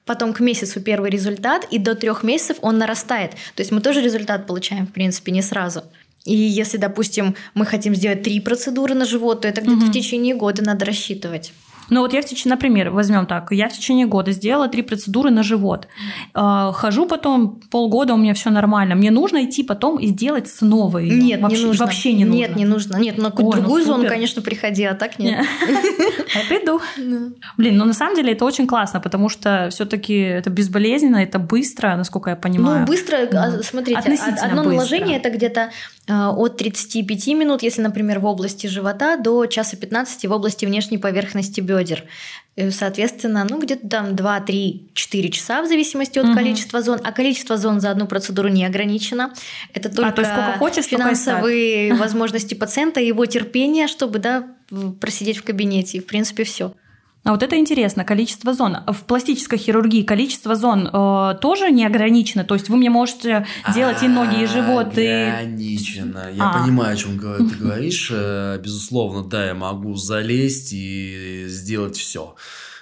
[0.06, 3.32] потом к месяцу первый результат, и до трех месяцев он нарастает.
[3.56, 5.84] То есть мы тоже результат получаем, в принципе, не сразу.
[6.26, 9.86] И если, допустим, мы хотим сделать три процедуры на живот, то это где-то угу.
[9.86, 11.54] в течение года надо рассчитывать.
[11.92, 15.30] Ну вот я в течение, например, возьмем так, я в течение года сделала три процедуры
[15.30, 15.90] на живот.
[16.34, 18.96] Э, хожу потом полгода, у меня все нормально.
[18.96, 21.22] Мне нужно идти потом и сделать снова ее.
[21.22, 21.86] Нет, вообще, не нужно.
[21.86, 22.40] Вообще не нужно.
[22.40, 22.96] Нет, не нужно.
[22.96, 25.46] Нет, на какую-то ну другую зону, конечно, приходи, а так нет.
[26.34, 26.80] Я приду.
[27.58, 31.98] Блин, ну на самом деле это очень классно, потому что все-таки это безболезненно, это быстро,
[31.98, 32.82] насколько я понимаю.
[32.82, 34.00] Ну быстро, а, смотрите,
[34.42, 35.72] одно наложение это где-то
[36.12, 41.62] от 35 минут, если, например, в области живота, до часа 15 в области внешней поверхности
[41.62, 42.04] бедер бедер.
[42.72, 46.36] Соответственно, ну где-то там 2, 3, 4 часа в зависимости от угу.
[46.36, 47.00] количества зон.
[47.04, 49.34] А количество зон за одну процедуру не ограничено.
[49.74, 54.48] Это только а, то сколько хочешь, финансовые возможности пациента, его терпение, чтобы да,
[55.00, 55.98] просидеть в кабинете.
[55.98, 56.74] И в принципе все.
[57.24, 58.78] А вот это интересно, количество зон.
[58.88, 62.44] В пластической хирургии количество зон э, тоже не ограничено?
[62.44, 65.06] То есть вы мне можете делать и ноги, и живот, и...
[65.06, 66.32] Ограничено.
[66.34, 66.64] Я а.
[66.64, 68.10] понимаю, о чем ты говоришь.
[68.12, 72.36] Э, безусловно, да, я могу залезть и сделать все.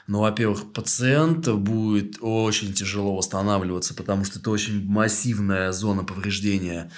[0.07, 6.89] Но, во-первых, пациент будет очень тяжело восстанавливаться, потому что это очень массивная зона повреждения.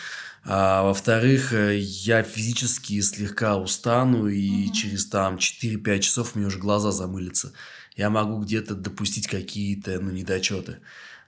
[0.43, 4.73] А, во-вторых, э, я физически слегка устану, и угу.
[4.73, 7.53] через там 4-5 часов мне уже глаза замылятся.
[7.95, 10.79] Я могу где-то допустить какие-то ну, недочеты.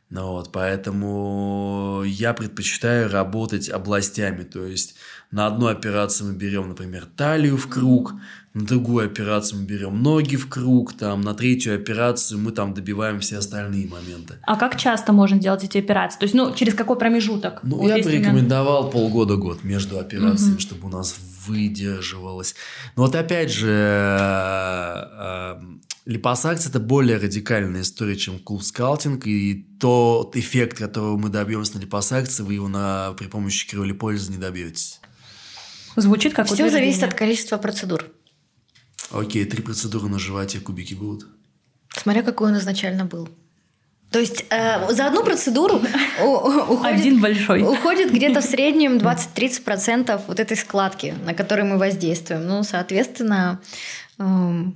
[0.09, 4.43] Ну, вот, поэтому я предпочитаю работать областями.
[4.43, 4.95] То есть
[5.31, 8.13] на одну операцию мы берем, например, талию в круг,
[8.53, 13.19] на другую операцию мы берем ноги в круг, там, на третью операцию мы там добиваем
[13.19, 14.35] все остальные моменты.
[14.43, 16.19] А как часто можно делать эти операции?
[16.19, 17.61] То есть, ну, через какой промежуток?
[17.63, 20.59] Ну, вот я бы рекомендовал полгода-год между операциями, угу.
[20.59, 21.15] чтобы у нас
[21.47, 22.55] выдерживалось.
[22.95, 25.61] Но вот опять же, э, э,
[26.05, 32.43] Липосакция– это более радикальная история, чем кулскалтинг, и тот эффект, которого мы добьемся на липосакции,
[32.43, 34.99] вы его на, при помощи криолиполиза не добьетесь.
[35.95, 38.05] Звучит как Все зависит от количества процедур.
[39.11, 41.27] Окей, три процедуры на животе, кубики будут?
[41.95, 43.29] Смотря какой он изначально был.
[44.09, 45.81] То есть э, за одну процедуру
[46.21, 47.63] уходит, Один большой.
[47.63, 52.45] уходит где-то в среднем 20-30% вот этой складки, на которой мы воздействуем.
[52.45, 53.59] Ну, соответственно,
[54.19, 54.75] эм,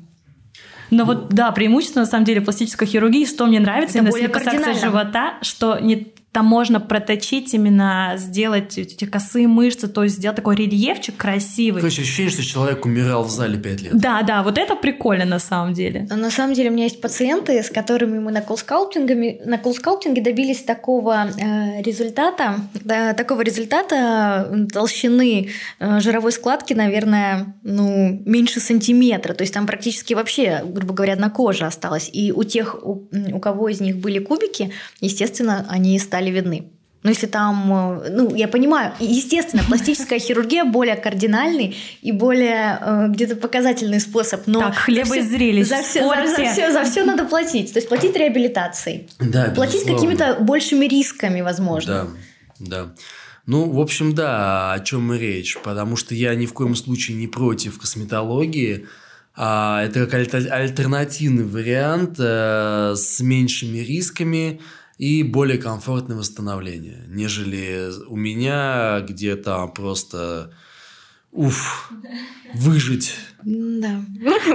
[0.89, 4.79] но вот, да, преимущество, на самом деле, пластической хирургии, что мне нравится, Это именно липосакцией
[4.79, 10.56] живота, что не там можно проточить именно, сделать эти косые мышцы, то есть сделать такой
[10.56, 11.82] рельефчик красивый.
[11.82, 13.97] Короче, ощущение, что человек умирал в зале пять лет.
[13.97, 16.08] Да, да, вот это прикольно на самом деле.
[16.12, 21.28] На самом деле у меня есть пациенты, с которыми мы на на колскауптинге добились такого
[21.28, 29.34] э, результата, да, такого результата толщины э, жировой складки, наверное, ну, меньше сантиметра.
[29.34, 32.12] То есть там практически вообще, грубо говоря, одна кожа осталась.
[32.13, 34.71] И у тех, у, у кого из них были кубики,
[35.02, 36.71] естественно, они стали стали видны.
[37.03, 43.07] Но если там, э, ну, я понимаю, естественно, пластическая хирургия более кардинальный и более э,
[43.09, 44.47] где-то показательный способ.
[44.47, 45.67] Но так, хлеба и зрелищ.
[45.67, 47.71] За все, за, за, все, за все надо платить.
[47.71, 49.07] То есть платить реабилитацией.
[49.19, 52.07] Да, Платить какими-то большими рисками, возможно.
[52.59, 52.93] Да, да.
[53.45, 55.57] Ну, в общем, да, о чем и речь.
[55.63, 58.87] Потому что я ни в коем случае не против косметологии.
[59.35, 64.59] А это как альтернативный вариант э, с меньшими рисками,
[64.97, 70.51] и более комфортное восстановление, нежели у меня, где там просто
[71.31, 71.91] уф,
[72.53, 73.13] выжить.
[73.43, 74.01] Да.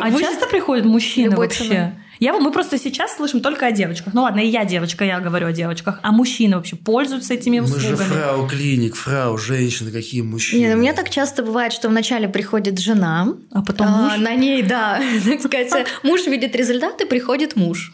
[0.01, 1.65] А Выжить часто приходят мужчины вообще?
[1.65, 1.93] Ценой.
[2.19, 4.15] Я, мы просто сейчас слышим только о девочках.
[4.15, 5.99] Ну ладно, и я девочка, я говорю о девочках.
[6.03, 7.91] А мужчины вообще пользуются этими услугами?
[7.91, 10.61] Мы же фрау клиник, фрау женщины, какие мужчины.
[10.61, 14.13] Нет, у меня так часто бывает, что вначале приходит жена, а потом муж.
[14.15, 17.93] А, на ней, да, так сказать, муж видит результаты, приходит муж.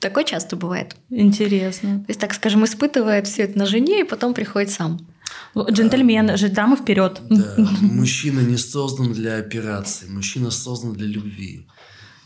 [0.00, 0.96] Такое часто бывает.
[1.10, 2.00] Интересно.
[2.00, 5.00] То есть, так скажем, испытывает все это на жене, и потом приходит сам.
[5.56, 7.20] Джентльмен, же дамы вперед.
[7.28, 11.66] Да, мужчина не создан для операции, мужчина создан для любви.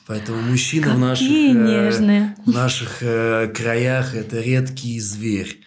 [0.07, 5.61] Поэтому мужчина Какие в наших, э, в наших э, краях это редкий зверь,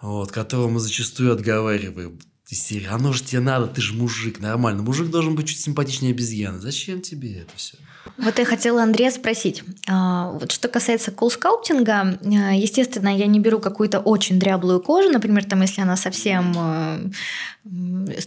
[0.00, 2.18] вот, которого мы зачастую отговариваем.
[2.48, 4.82] Из серии, оно же тебе надо, ты же мужик, нормально.
[4.82, 6.60] Мужик должен быть чуть симпатичнее обезьяны.
[6.60, 7.78] Зачем тебе это все?
[8.18, 9.64] Вот я хотела Андрея спросить.
[9.88, 15.44] А, вот что касается кулскауптинга, а, естественно, я не беру какую-то очень дряблую кожу, например,
[15.44, 17.12] там, если она совсем,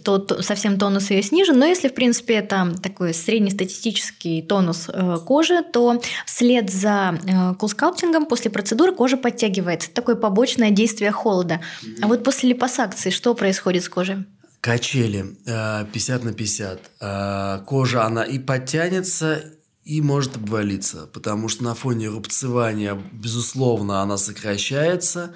[0.04, 5.62] то, совсем тонус ее снижен, но если, в принципе, это такой среднестатистический тонус э, кожи,
[5.62, 9.92] то вслед за э, кулскауптингом после процедуры кожа подтягивается.
[9.92, 11.62] Такое побочное действие холода.
[12.02, 14.26] А вот после липосакции что происходит с кожей?
[14.62, 17.66] Качели 50 э, на 50.
[17.66, 19.55] Кожа, она и подтянется,
[19.86, 25.34] и может обвалиться, потому что на фоне рубцевания, безусловно, она сокращается,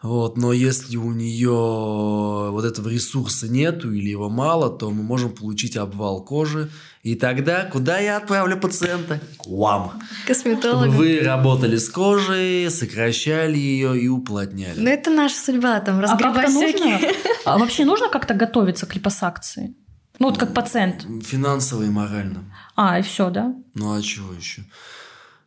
[0.00, 5.30] вот, но если у нее вот этого ресурса нету или его мало, то мы можем
[5.30, 6.70] получить обвал кожи.
[7.02, 9.20] И тогда куда я отправлю пациента?
[9.38, 10.00] К вам.
[10.24, 10.84] Косметолог.
[10.84, 14.78] Чтобы вы работали с кожей, сокращали ее и уплотняли.
[14.78, 17.00] Ну, это наша судьба, там, разгребать а нужно?
[17.44, 19.74] А вообще нужно как-то готовиться к липосакции?
[20.18, 21.06] Ну, вот как пациент.
[21.24, 22.52] Финансово и морально.
[22.74, 23.54] А, и все, да?
[23.74, 24.64] Ну, а чего еще?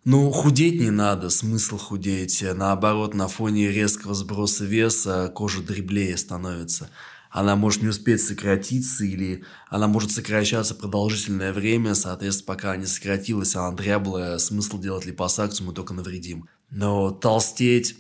[0.04, 2.44] Ну, худеть не надо, смысл худеть.
[2.56, 6.90] Наоборот, на фоне резкого сброса веса кожа дреблее становится.
[7.30, 13.56] Она может не успеть сократиться, или она может сокращаться продолжительное время, соответственно, пока не сократилась,
[13.56, 16.50] она дряблая, смысл делать липосакцию мы только навредим.
[16.70, 17.96] Но толстеть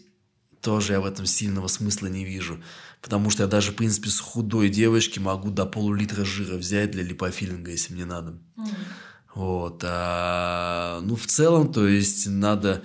[0.61, 2.61] тоже я в этом сильного смысла не вижу.
[3.01, 7.03] Потому что я даже, в принципе, с худой девочки могу до полулитра жира взять для
[7.03, 8.37] липофилинга, если мне надо.
[8.57, 8.67] Mm.
[9.33, 9.83] Вот.
[9.85, 12.83] А, ну, в целом, то есть, надо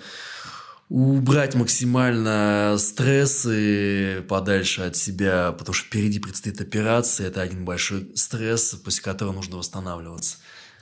[0.88, 8.70] убрать максимально стрессы подальше от себя, потому что впереди предстоит операция, это один большой стресс,
[8.84, 10.36] после которого нужно восстанавливаться.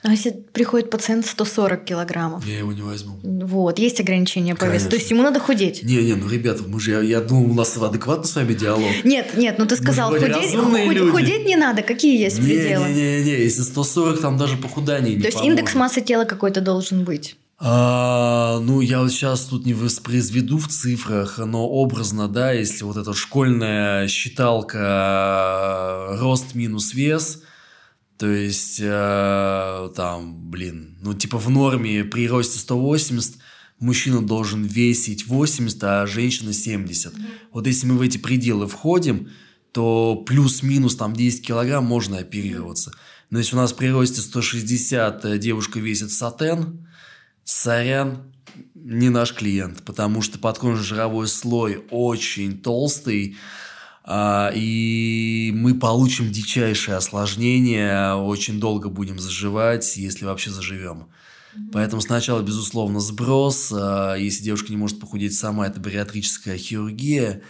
[0.07, 2.45] А если приходит пациент 140 килограммов?
[2.45, 3.15] Я его не возьму.
[3.23, 4.87] Вот, есть ограничения по весу.
[4.87, 5.81] То есть ему надо худеть.
[5.81, 8.91] Не, не, ну, ребята, мы же, я, я думал, у нас адекватный с вами диалог.
[9.03, 11.81] Нет, нет, ну ты сказал, худеть, худ- худеть не надо.
[11.81, 12.87] Какие есть Не, пределы?
[12.89, 15.59] не, не, не, если 140, там даже похудание не То есть поможет.
[15.59, 17.35] индекс массы тела какой-то должен быть.
[17.57, 22.97] А, ну, я вот сейчас тут не воспроизведу в цифрах, но образно, да, если вот
[22.97, 27.41] эта школьная считалка э, рост минус вес,
[28.17, 33.37] то есть э, там, блин, ну, типа в норме при росте 180
[33.79, 37.13] мужчина должен весить 80, а женщина 70.
[37.51, 39.29] Вот если мы в эти пределы входим,
[39.71, 42.93] то плюс-минус там 10 килограмм можно оперироваться.
[43.29, 46.87] Но если у нас при росте 160 э, девушка весит сатен,
[47.43, 48.31] сорян,
[48.73, 53.35] не наш клиент, потому что подкожно-жировой слой очень толстый,
[54.07, 61.07] и мы получим дичайшее осложнение, очень долго будем заживать, если вообще заживем.
[61.71, 63.71] Поэтому сначала, безусловно, сброс.
[63.73, 67.41] а, Если девушка не может похудеть сама, это бариатрическая хирургия.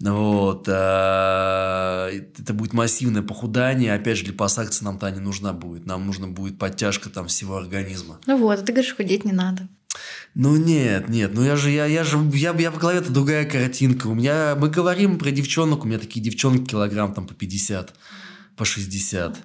[0.00, 3.94] Вот, а, это будет массивное похудание.
[3.94, 5.86] Опять же, липосакция нам-то не нужна будет.
[5.86, 8.18] Нам нужна будет подтяжка там всего организма.
[8.26, 9.68] Ну вот, а ты говоришь, худеть не надо.
[10.34, 14.08] Ну нет, нет, ну я же, я, я же, я, я в голове-то другая картинка.
[14.08, 17.94] У меня, мы говорим про девчонок, у меня такие девчонки килограмм там по 50,
[18.56, 19.38] по 60.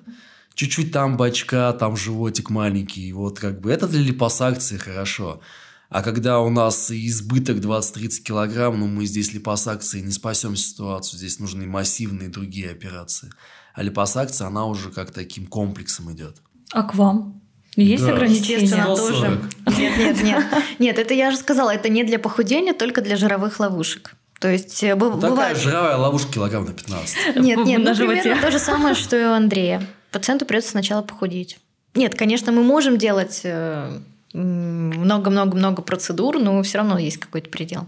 [0.55, 3.13] Чуть-чуть там бачка, там животик маленький.
[3.13, 5.41] Вот как бы это для липосакции хорошо.
[5.89, 11.19] А когда у нас избыток 20-30 килограмм, ну мы здесь липосакцией не спасем ситуацию.
[11.19, 13.31] Здесь нужны массивные другие операции.
[13.75, 16.41] А липосакция, она уже как таким комплексом идет.
[16.71, 17.38] А к вам?
[17.75, 18.11] Есть Да.
[18.13, 18.63] ограничения?
[18.63, 19.41] Естественно, 140.
[19.65, 19.79] тоже.
[19.79, 20.43] Нет, нет, нет.
[20.79, 24.15] Нет, это я же сказала, это не для похудения, только для жировых ловушек.
[24.39, 25.57] То есть э, б- Такая бывает...
[25.57, 27.35] жировая ловушка килограмм на 15.
[27.37, 28.21] Нет, нет, на ну, животе.
[28.21, 29.81] примерно то же самое, что и у Андрея.
[30.11, 31.57] Пациенту придется сначала похудеть.
[31.95, 33.99] Нет, конечно, мы можем делать э,
[34.33, 37.85] много-много-много процедур, но все равно есть какой-то предел.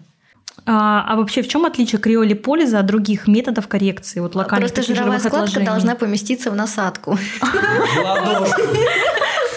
[0.65, 4.20] А, а вообще в чем отличие криолиполиза от других методов коррекции?
[4.20, 5.65] Вот локальных Просто жировая складка отложений?
[5.65, 7.17] должна поместиться в насадку.
[7.41, 8.62] В ладошку.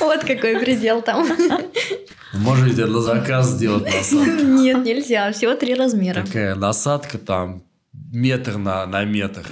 [0.04, 1.26] Вот какой предел там.
[2.32, 4.44] Можете на заказ сделать насадку.
[4.44, 5.32] Нет, нельзя.
[5.32, 6.24] Всего три размера.
[6.24, 7.62] Такая насадка там
[8.12, 9.44] метр на, на метр.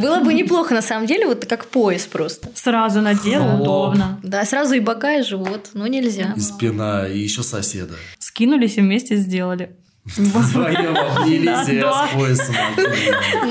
[0.00, 2.48] Было бы неплохо, на самом деле, вот как пояс просто.
[2.54, 4.18] Сразу надел, удобно.
[4.22, 5.70] Да, сразу и бока, и живот.
[5.74, 6.34] Но нельзя.
[6.36, 7.94] И спина, и еще соседа.
[8.18, 9.76] Скинулись и вместе сделали.
[10.04, 12.54] Вдвоем обнялись, и я с поясом.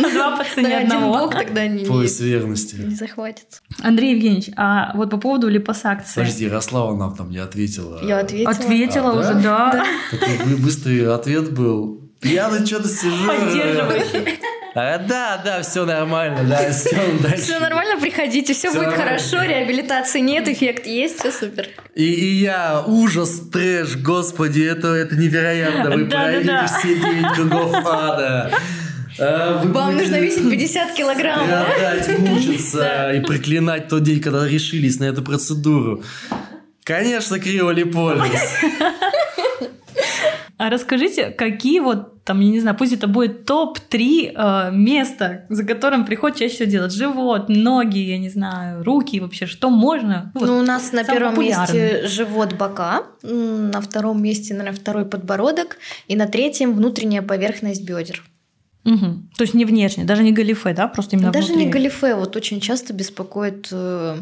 [0.02, 1.20] На два по цене одного.
[1.20, 2.76] бок тогда не, Пояс верности.
[2.76, 3.62] не захватится.
[3.82, 6.22] Андрей Евгеньевич, а вот по поводу липосакции.
[6.22, 8.00] Подожди, Ярослава нам там не ответила.
[8.06, 8.52] Я ответила.
[8.52, 9.84] Ответила А, уже, да?
[10.12, 12.02] Такой вы- быстрый ответ был.
[12.22, 13.28] Я на что-то сижу.
[13.28, 14.40] Поддерживающий.
[14.76, 17.44] А, да, да, все нормально, да, все дальше.
[17.44, 19.04] Все нормально, приходите, все будет нормально.
[19.20, 21.68] хорошо, реабилитации нет, эффект есть, все супер.
[21.94, 25.92] И, и я, ужас, трэш, господи, это, это невероятно.
[25.92, 28.52] Вы пройдете все девять кругов ада.
[29.20, 31.46] А, вы Вам будете нужно весить 50 килограмм.
[31.46, 36.04] страдать, мучиться и проклинать тот день, когда решились на эту процедуру.
[36.84, 38.32] Конечно, криолиполис.
[40.58, 45.66] А расскажите, какие вот там, я не знаю, пусть это будет топ-3 э, места, за
[45.66, 46.94] которым приходит чаще всего делать?
[46.94, 50.32] Живот, ноги, я не знаю, руки вообще, что можно?
[50.34, 51.80] Ну, вот Ну, у нас на первом популярный.
[51.82, 58.24] месте живот бока, на втором месте, наверное, второй подбородок, и на третьем внутренняя поверхность бедер.
[58.86, 59.30] Мгм.
[59.38, 61.66] То есть не внешне, даже не галифе, да, просто именно Даже внутри.
[61.66, 64.18] не галифе, вот очень часто беспокоит э,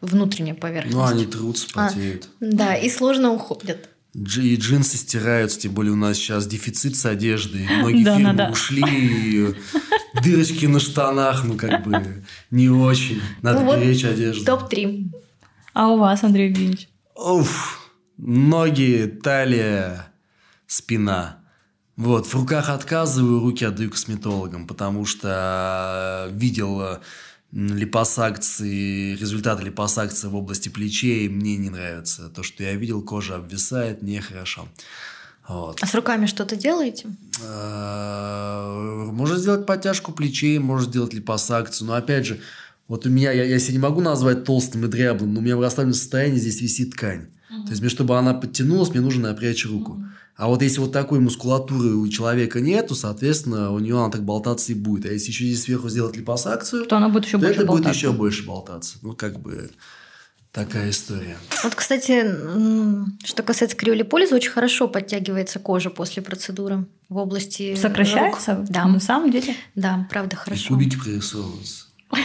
[0.00, 0.96] внутренняя поверхность.
[0.96, 1.88] Ну, они трутся, А.
[1.88, 2.28] потеют.
[2.40, 3.88] Да, и сложно уходят.
[4.14, 7.66] И джинсы стираются, тем более у нас сейчас дефицит с одеждой.
[7.78, 8.52] Многие Да, фирмы надо.
[8.52, 9.54] ушли,
[10.22, 13.20] дырочки на штанах, ну как бы не очень.
[13.42, 14.44] Надо Ну вот беречь одежду.
[14.44, 15.10] Топ-3.
[15.72, 16.88] А у вас, Андрей Евгеньевич?
[17.16, 20.06] Уф, ноги, талия,
[20.68, 21.40] спина.
[21.96, 26.98] Вот, в руках отказываю, руки отдаю косметологам, потому что э, видел
[27.54, 32.28] липосакции, результаты липосакции в области плечей, мне не нравится.
[32.28, 34.68] То, что я видел, кожа обвисает, нехорошо.
[35.46, 35.78] Вот.
[35.80, 37.08] А с руками что-то делаете?
[37.42, 41.88] Э, Можно сделать подтяжку плечей, можно сделать липосакцию.
[41.88, 42.40] Но опять же,
[42.88, 45.56] вот у меня, я, я себя не могу назвать толстым и дряблым, но у меня
[45.56, 47.28] в расслабленном состоянии здесь висит ткань.
[47.64, 50.04] То есть, мне, чтобы она подтянулась, мне нужно напрячь руку.
[50.36, 54.72] А вот если вот такой мускулатуры у человека нету, соответственно, у нее она так болтаться
[54.72, 55.06] и будет.
[55.06, 57.82] А если еще здесь сверху сделать липосакцию, То она будет еще то больше это будет
[57.84, 57.98] болтаться.
[57.98, 58.98] еще больше болтаться.
[59.02, 59.70] Ну, как бы...
[60.50, 61.36] Такая история.
[61.64, 62.24] Вот, кстати,
[63.26, 68.58] что касается криолиполиза, очень хорошо подтягивается кожа после процедуры в области Сокращается?
[68.58, 68.66] Рук.
[68.68, 68.84] Да.
[68.84, 69.56] На самом деле?
[69.74, 70.62] Да, правда, хорошо.
[70.62, 71.86] И кубики прорисовываются.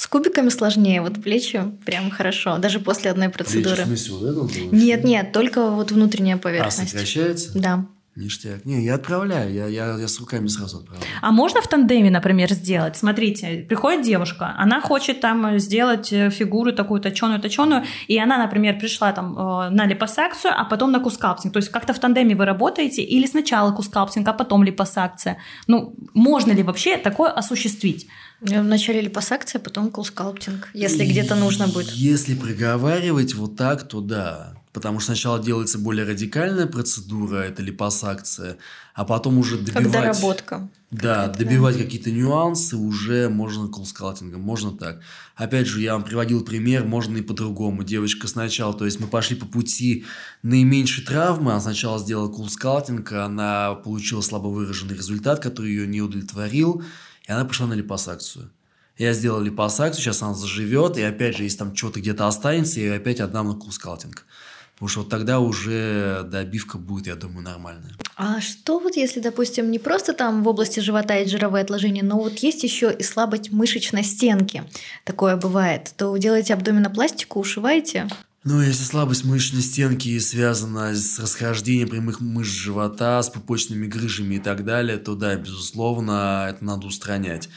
[0.00, 3.76] С кубиками сложнее, вот плечи прям хорошо, даже после одной процедуры.
[3.76, 4.74] Плечи, в смысле, вот это было?
[4.74, 6.88] Нет, нет, только вот внутренняя А, поверхность.
[6.88, 7.50] сокращается?
[7.54, 7.84] Да.
[8.16, 8.64] Ништяк.
[8.64, 11.06] Не, я отправляю, я, я, я с руками сразу отправляю.
[11.20, 12.96] А можно в тандеме, например, сделать?
[12.96, 19.12] Смотрите, приходит девушка, она хочет там сделать э, фигуру такую точеную-точеную, и она, например, пришла
[19.12, 21.52] там э, на липосакцию, а потом на кускалптинг.
[21.52, 25.36] То есть как-то в тандеме вы работаете, или сначала кускалптинг, а потом липосакция?
[25.66, 28.08] Ну, можно ли вообще такое осуществить?
[28.40, 31.90] Вначале липосакция, потом кулскалптинг, если где-то нужно будет.
[31.90, 34.54] Если проговаривать вот так, то да.
[34.72, 38.56] Потому что сначала делается более радикальная процедура, это липосакция,
[38.94, 39.82] а потом уже добивать...
[39.82, 40.68] Как доработка.
[40.92, 45.00] Да, какая-то, добивать какие-то нюансы уже можно колскалтингом, можно так.
[45.36, 47.82] Опять же, я вам приводил пример, можно и по-другому.
[47.82, 50.04] Девочка сначала, то есть мы пошли по пути
[50.42, 56.82] наименьшей травмы, она сначала сделала кулскалтинг, она получила слабо выраженный результат, который ее не удовлетворил,
[57.30, 58.50] и она пошла на липосакцию.
[58.98, 62.96] Я сделал липосакцию, сейчас она заживет, и опять же, если там что-то где-то останется, я
[62.96, 64.26] опять отдам на кулскалтинг.
[64.74, 67.92] Потому что вот тогда уже добивка будет, я думаю, нормальная.
[68.16, 72.18] А что вот если, допустим, не просто там в области живота есть жировые отложения, но
[72.18, 74.64] вот есть еще и слабость мышечной стенки,
[75.04, 78.08] такое бывает, то делаете абдоминопластику, ушиваете?
[78.42, 84.38] Ну, если слабость мышечной стенки связана с расхождением прямых мышц живота, с пупочными грыжами и
[84.38, 87.50] так далее, то да, безусловно, это надо устранять.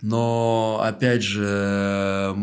[0.00, 2.34] Но, опять же,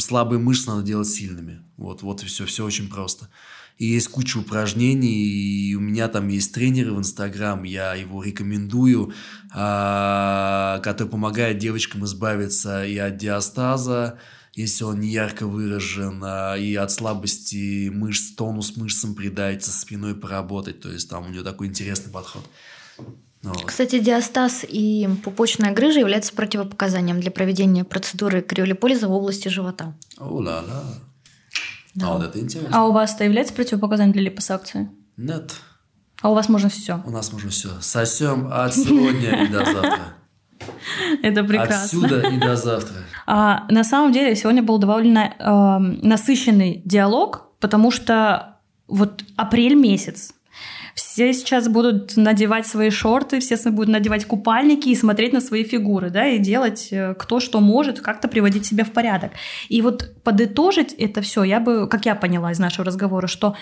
[0.00, 1.62] слабые мышцы надо делать сильными.
[1.76, 3.28] Вот, вот и все, все очень просто.
[3.76, 9.12] И есть куча упражнений, и у меня там есть тренеры в Инстаграм, я его рекомендую,
[9.54, 14.18] а, который помогает девочкам избавиться и от диастаза,
[14.58, 20.14] если он не ярко выражен, а, и от слабости мышц, тонус мышцам придать, со спиной
[20.14, 20.80] поработать.
[20.80, 22.42] То есть там у него такой интересный подход.
[22.98, 23.64] Ну вот.
[23.66, 29.94] Кстати, диастаз и пупочная грыжа являются противопоказанием для проведения процедуры криолиполиза в области живота.
[30.16, 30.84] О-ла-ла.
[32.02, 32.70] А вот это интересно.
[32.72, 34.90] А у вас это является противопоказанием для липосакции?
[35.16, 35.54] Нет,
[36.20, 37.00] А у вас можно все.
[37.06, 37.80] у нас можно все.
[37.80, 40.14] Сосем от сегодня и до завтра.
[41.22, 42.06] Это прекрасно.
[42.06, 42.96] Отсюда и до завтра.
[43.26, 48.56] А, на самом деле сегодня был довольно эм, насыщенный диалог, потому что
[48.86, 50.34] вот апрель месяц.
[50.94, 56.10] Все сейчас будут надевать свои шорты, все будут надевать купальники и смотреть на свои фигуры,
[56.10, 59.30] да, и делать э, кто что может, как-то приводить себя в порядок.
[59.68, 63.54] И вот подытожить это все, я бы, как я поняла из нашего разговора, что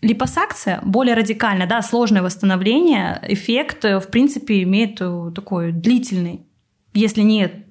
[0.00, 6.46] липосакция более радикально, да, сложное восстановление, эффект, э, в принципе, имеет э, такой длительный,
[6.94, 7.64] если не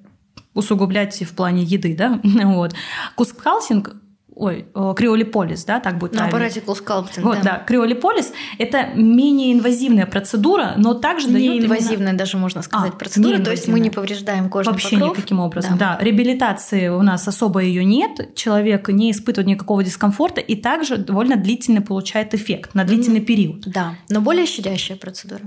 [0.54, 2.74] усугублять в плане еды, да, вот.
[3.14, 3.96] Кускалсинг,
[4.38, 6.36] ой, э, криолиполис, да, так будет На правильно.
[6.38, 7.62] аппарате кулскалптинг, Вот, да.
[7.66, 13.38] Криолиполис– это менее инвазивная процедура, но также дает именно- Неинвазивная даже можно сказать А, процедура,
[13.38, 15.16] то есть мы не повреждаем кожный Вообще покров.
[15.16, 15.98] никаким образом, да.
[16.00, 21.82] Реабилитации у нас особо ее нет, человек не испытывает никакого дискомфорта и также довольно длительно
[21.82, 25.42] получает эффект на длительный период, Да, но более щадящая процедура.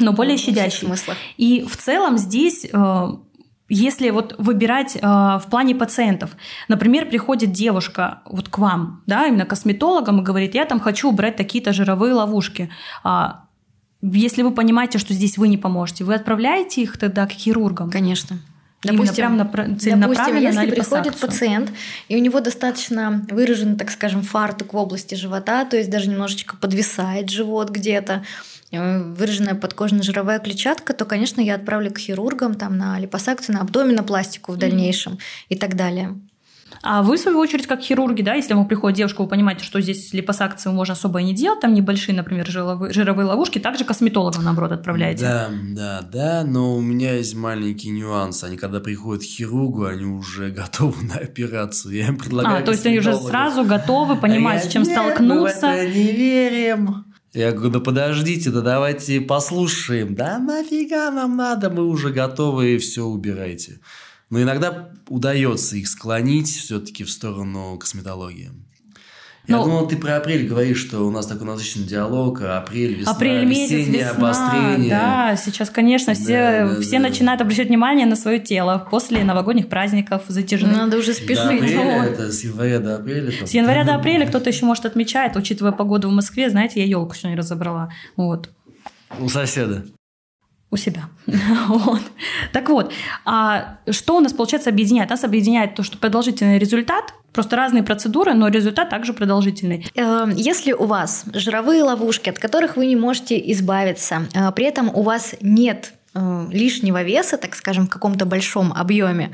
[0.00, 0.88] но более щадящий.
[1.36, 3.06] И в целом здесь, э,
[3.68, 6.36] если вот выбирать э, в плане пациентов,
[6.68, 11.36] например, приходит девушка вот к вам, да, именно косметологом и говорит, я там хочу убрать
[11.36, 12.70] такие-то жировые ловушки.
[13.02, 13.44] А,
[14.02, 17.90] Если вы понимаете, что здесь вы не поможете, вы отправляете их тогда к хирургам?
[17.90, 18.38] Конечно.
[18.84, 21.72] Именно прям допустим, если на приходит пациент,
[22.08, 26.56] и у него достаточно выражен, так скажем, фартук в области живота, то есть даже немножечко
[26.56, 28.24] подвисает живот где-то,
[28.80, 34.56] выраженная подкожно-жировая клетчатка, то, конечно, я отправлю к хирургам там, на липосакцию, на абдоминопластику в
[34.56, 35.18] дальнейшем
[35.48, 36.14] и так далее.
[36.82, 39.80] А вы, в свою очередь, как хирурги, да, если вам приходит девушка, вы понимаете, что
[39.80, 44.44] здесь липосакцию можно особо и не делать, там небольшие, например, жировые, жировые ловушки, также косметологам,
[44.44, 45.22] наоборот, отправляете.
[45.22, 48.44] Да, да, да, но у меня есть маленький нюанс.
[48.44, 51.94] Они когда приходят к хирургу, они уже готовы на операцию.
[51.94, 54.92] Я им предлагаю А, то есть они уже сразу готовы, понимают, А с чем «Нет,
[54.92, 55.66] столкнуться.
[55.66, 57.03] Мы в это не верим.
[57.34, 60.14] Я говорю, да подождите, да давайте послушаем.
[60.14, 63.80] Да нафига нам надо, мы уже готовы, и все убирайте.
[64.30, 68.52] Но иногда удается их склонить все-таки в сторону косметологии.
[69.46, 72.94] Я Ну, думал, ты про апрель говоришь, что у нас такой насыщенный диалог, а апрель,
[72.94, 74.88] весна, Апрель месяц, весеннее весна, обострение.
[74.90, 77.08] да, сейчас, конечно, все, Да, да, все да.
[77.08, 80.72] начинают обращать внимание на свое тело после новогодних праздников затяжных.
[80.74, 81.44] Надо уже До спешить.
[81.44, 82.06] апреля, Вот.
[82.06, 83.32] это с января до апреля.
[83.38, 83.46] там.
[83.46, 87.14] С января до апреля кто-то еще, может, отмечает, учитывая погоду в Москве, знаете, я елку
[87.14, 87.90] еще не разобрала.
[88.16, 88.48] Вот.
[89.20, 89.84] У соседа.
[90.70, 91.04] у себя.
[91.68, 92.00] вот.
[92.52, 92.92] Так вот,
[93.26, 95.10] а что у нас, получается, объединяет?
[95.10, 99.86] Нас объединяет то, что продолжительный результат, просто разные процедуры, но результат также продолжительный.
[99.94, 104.88] Эм, если у вас жировые ловушки, от которых вы не можете избавиться, э, при этом
[104.94, 109.32] у вас нет э, лишнего веса, так скажем, в каком-то большом объеме,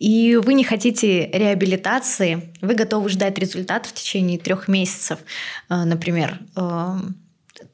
[0.00, 5.18] и вы не хотите реабилитации, вы готовы ждать результат в течение трех месяцев,
[5.70, 6.40] э, например,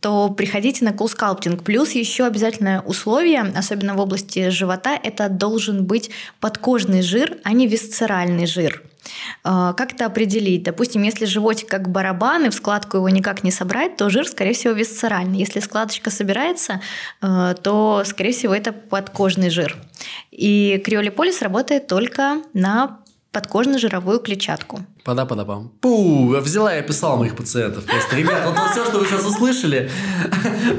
[0.01, 1.63] то приходите на Cool Sculpting.
[1.63, 6.11] Плюс еще обязательное условие, особенно в области живота, это должен быть
[6.41, 8.83] подкожный жир, а не висцеральный жир.
[9.43, 10.63] А, как это определить?
[10.63, 14.55] Допустим, если животик как барабан, и в складку его никак не собрать, то жир, скорее
[14.55, 15.39] всего, висцеральный.
[15.39, 16.81] Если складочка собирается,
[17.21, 19.77] а, то, скорее всего, это подкожный жир.
[20.31, 23.01] И криолиполис работает только на
[23.35, 24.81] подкожно-жировую клетчатку.
[25.05, 25.71] Пада-пада-пам.
[25.81, 27.85] Пу, взяла и описала моих пациентов.
[27.85, 29.91] Просто, ребята, вот все, что вы сейчас услышали,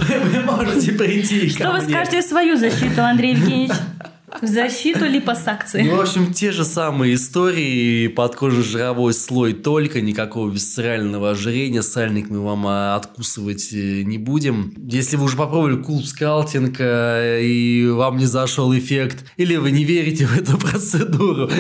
[0.10, 3.74] вы можете прийти Что вы скажете в свою защиту, Андрей Евгеньевич?
[4.42, 5.84] В защиту липосакции.
[5.84, 8.08] Ну, в общем, те же самые истории.
[8.08, 11.82] Под кожей жировой слой только, никакого висцерального ожирения.
[11.82, 14.74] Сальник мы вам а, откусывать э, не будем.
[14.78, 19.84] Если вы уже попробовали кулп скалтинг э, и вам не зашел эффект, или вы не
[19.84, 21.50] верите в эту процедуру.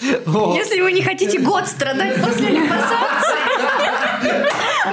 [0.00, 3.36] Если вы не хотите год страдать после липосакции,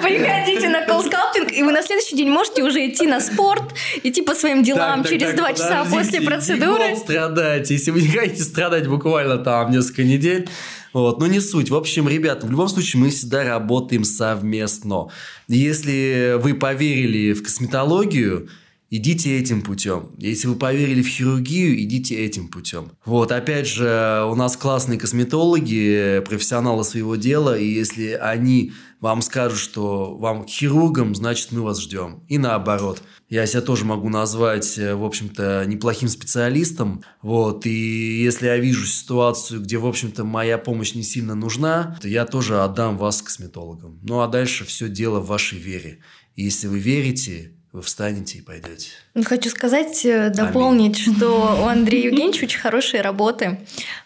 [0.01, 3.73] приходите на колл-скалпинг, и вы на следующий день можете уже идти на спорт,
[4.03, 6.95] идти по своим делам через два часа после процедуры.
[6.95, 7.69] страдать.
[7.69, 10.47] Если вы не хотите страдать буквально там несколько недель,
[10.93, 11.71] вот, но не суть.
[11.71, 15.07] В общем, ребята, в любом случае мы всегда работаем совместно.
[15.47, 18.49] Если вы поверили в косметологию,
[18.95, 20.11] идите этим путем.
[20.19, 22.91] Если вы поверили в хирургию, идите этим путем.
[23.05, 29.57] Вот, опять же, у нас классные косметологи, профессионалы своего дела, и если они вам скажут,
[29.57, 32.23] что вам хирургом, значит, мы вас ждем.
[32.27, 33.01] И наоборот.
[33.29, 37.03] Я себя тоже могу назвать, э, в общем-то, неплохим специалистом.
[37.23, 42.07] Вот, и если я вижу ситуацию, где, в общем-то, моя помощь не сильно нужна, то
[42.07, 43.99] я тоже отдам вас косметологам.
[44.03, 45.97] Ну, а дальше все дело в вашей вере.
[46.35, 48.89] И если вы верите, вы встанете и пойдете.
[49.15, 51.17] Ну, хочу сказать, э, дополнить, Аминь.
[51.17, 53.59] что у Андрея Евгеньевича очень хорошие работы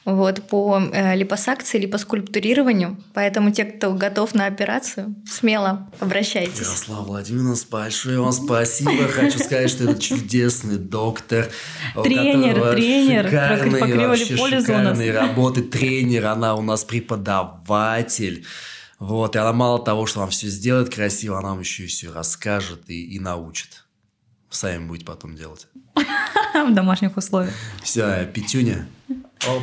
[0.06, 2.96] вот, по э, липосакции, липоскульптурированию.
[3.14, 6.62] Поэтому те, кто готов на операцию, смело обращайтесь.
[6.62, 9.06] Ярослав Владимировна, большое вам спасибо.
[9.10, 11.50] Хочу сказать, что это чудесный доктор.
[12.02, 13.26] Тренер, тренер.
[13.26, 15.62] Шикарные, вообще шикарные работы.
[15.62, 18.46] Тренер, она у нас преподаватель.
[19.00, 22.12] Вот, и она мало того, что вам все сделает красиво, она вам еще и все
[22.12, 23.86] расскажет и, и научит.
[24.50, 25.68] Сами будете потом делать.
[26.54, 27.54] В домашних условиях.
[27.84, 28.88] Все, пятюня.
[29.48, 29.62] Оп.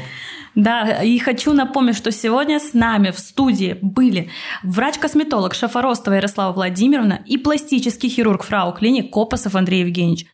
[0.54, 4.30] Да, и хочу напомнить, что сегодня с нами в студии были
[4.62, 10.26] врач-косметолог Шафоростова Ярослава Владимировна и пластический хирург фрау клиник Копосов Андрей Евгеньевич.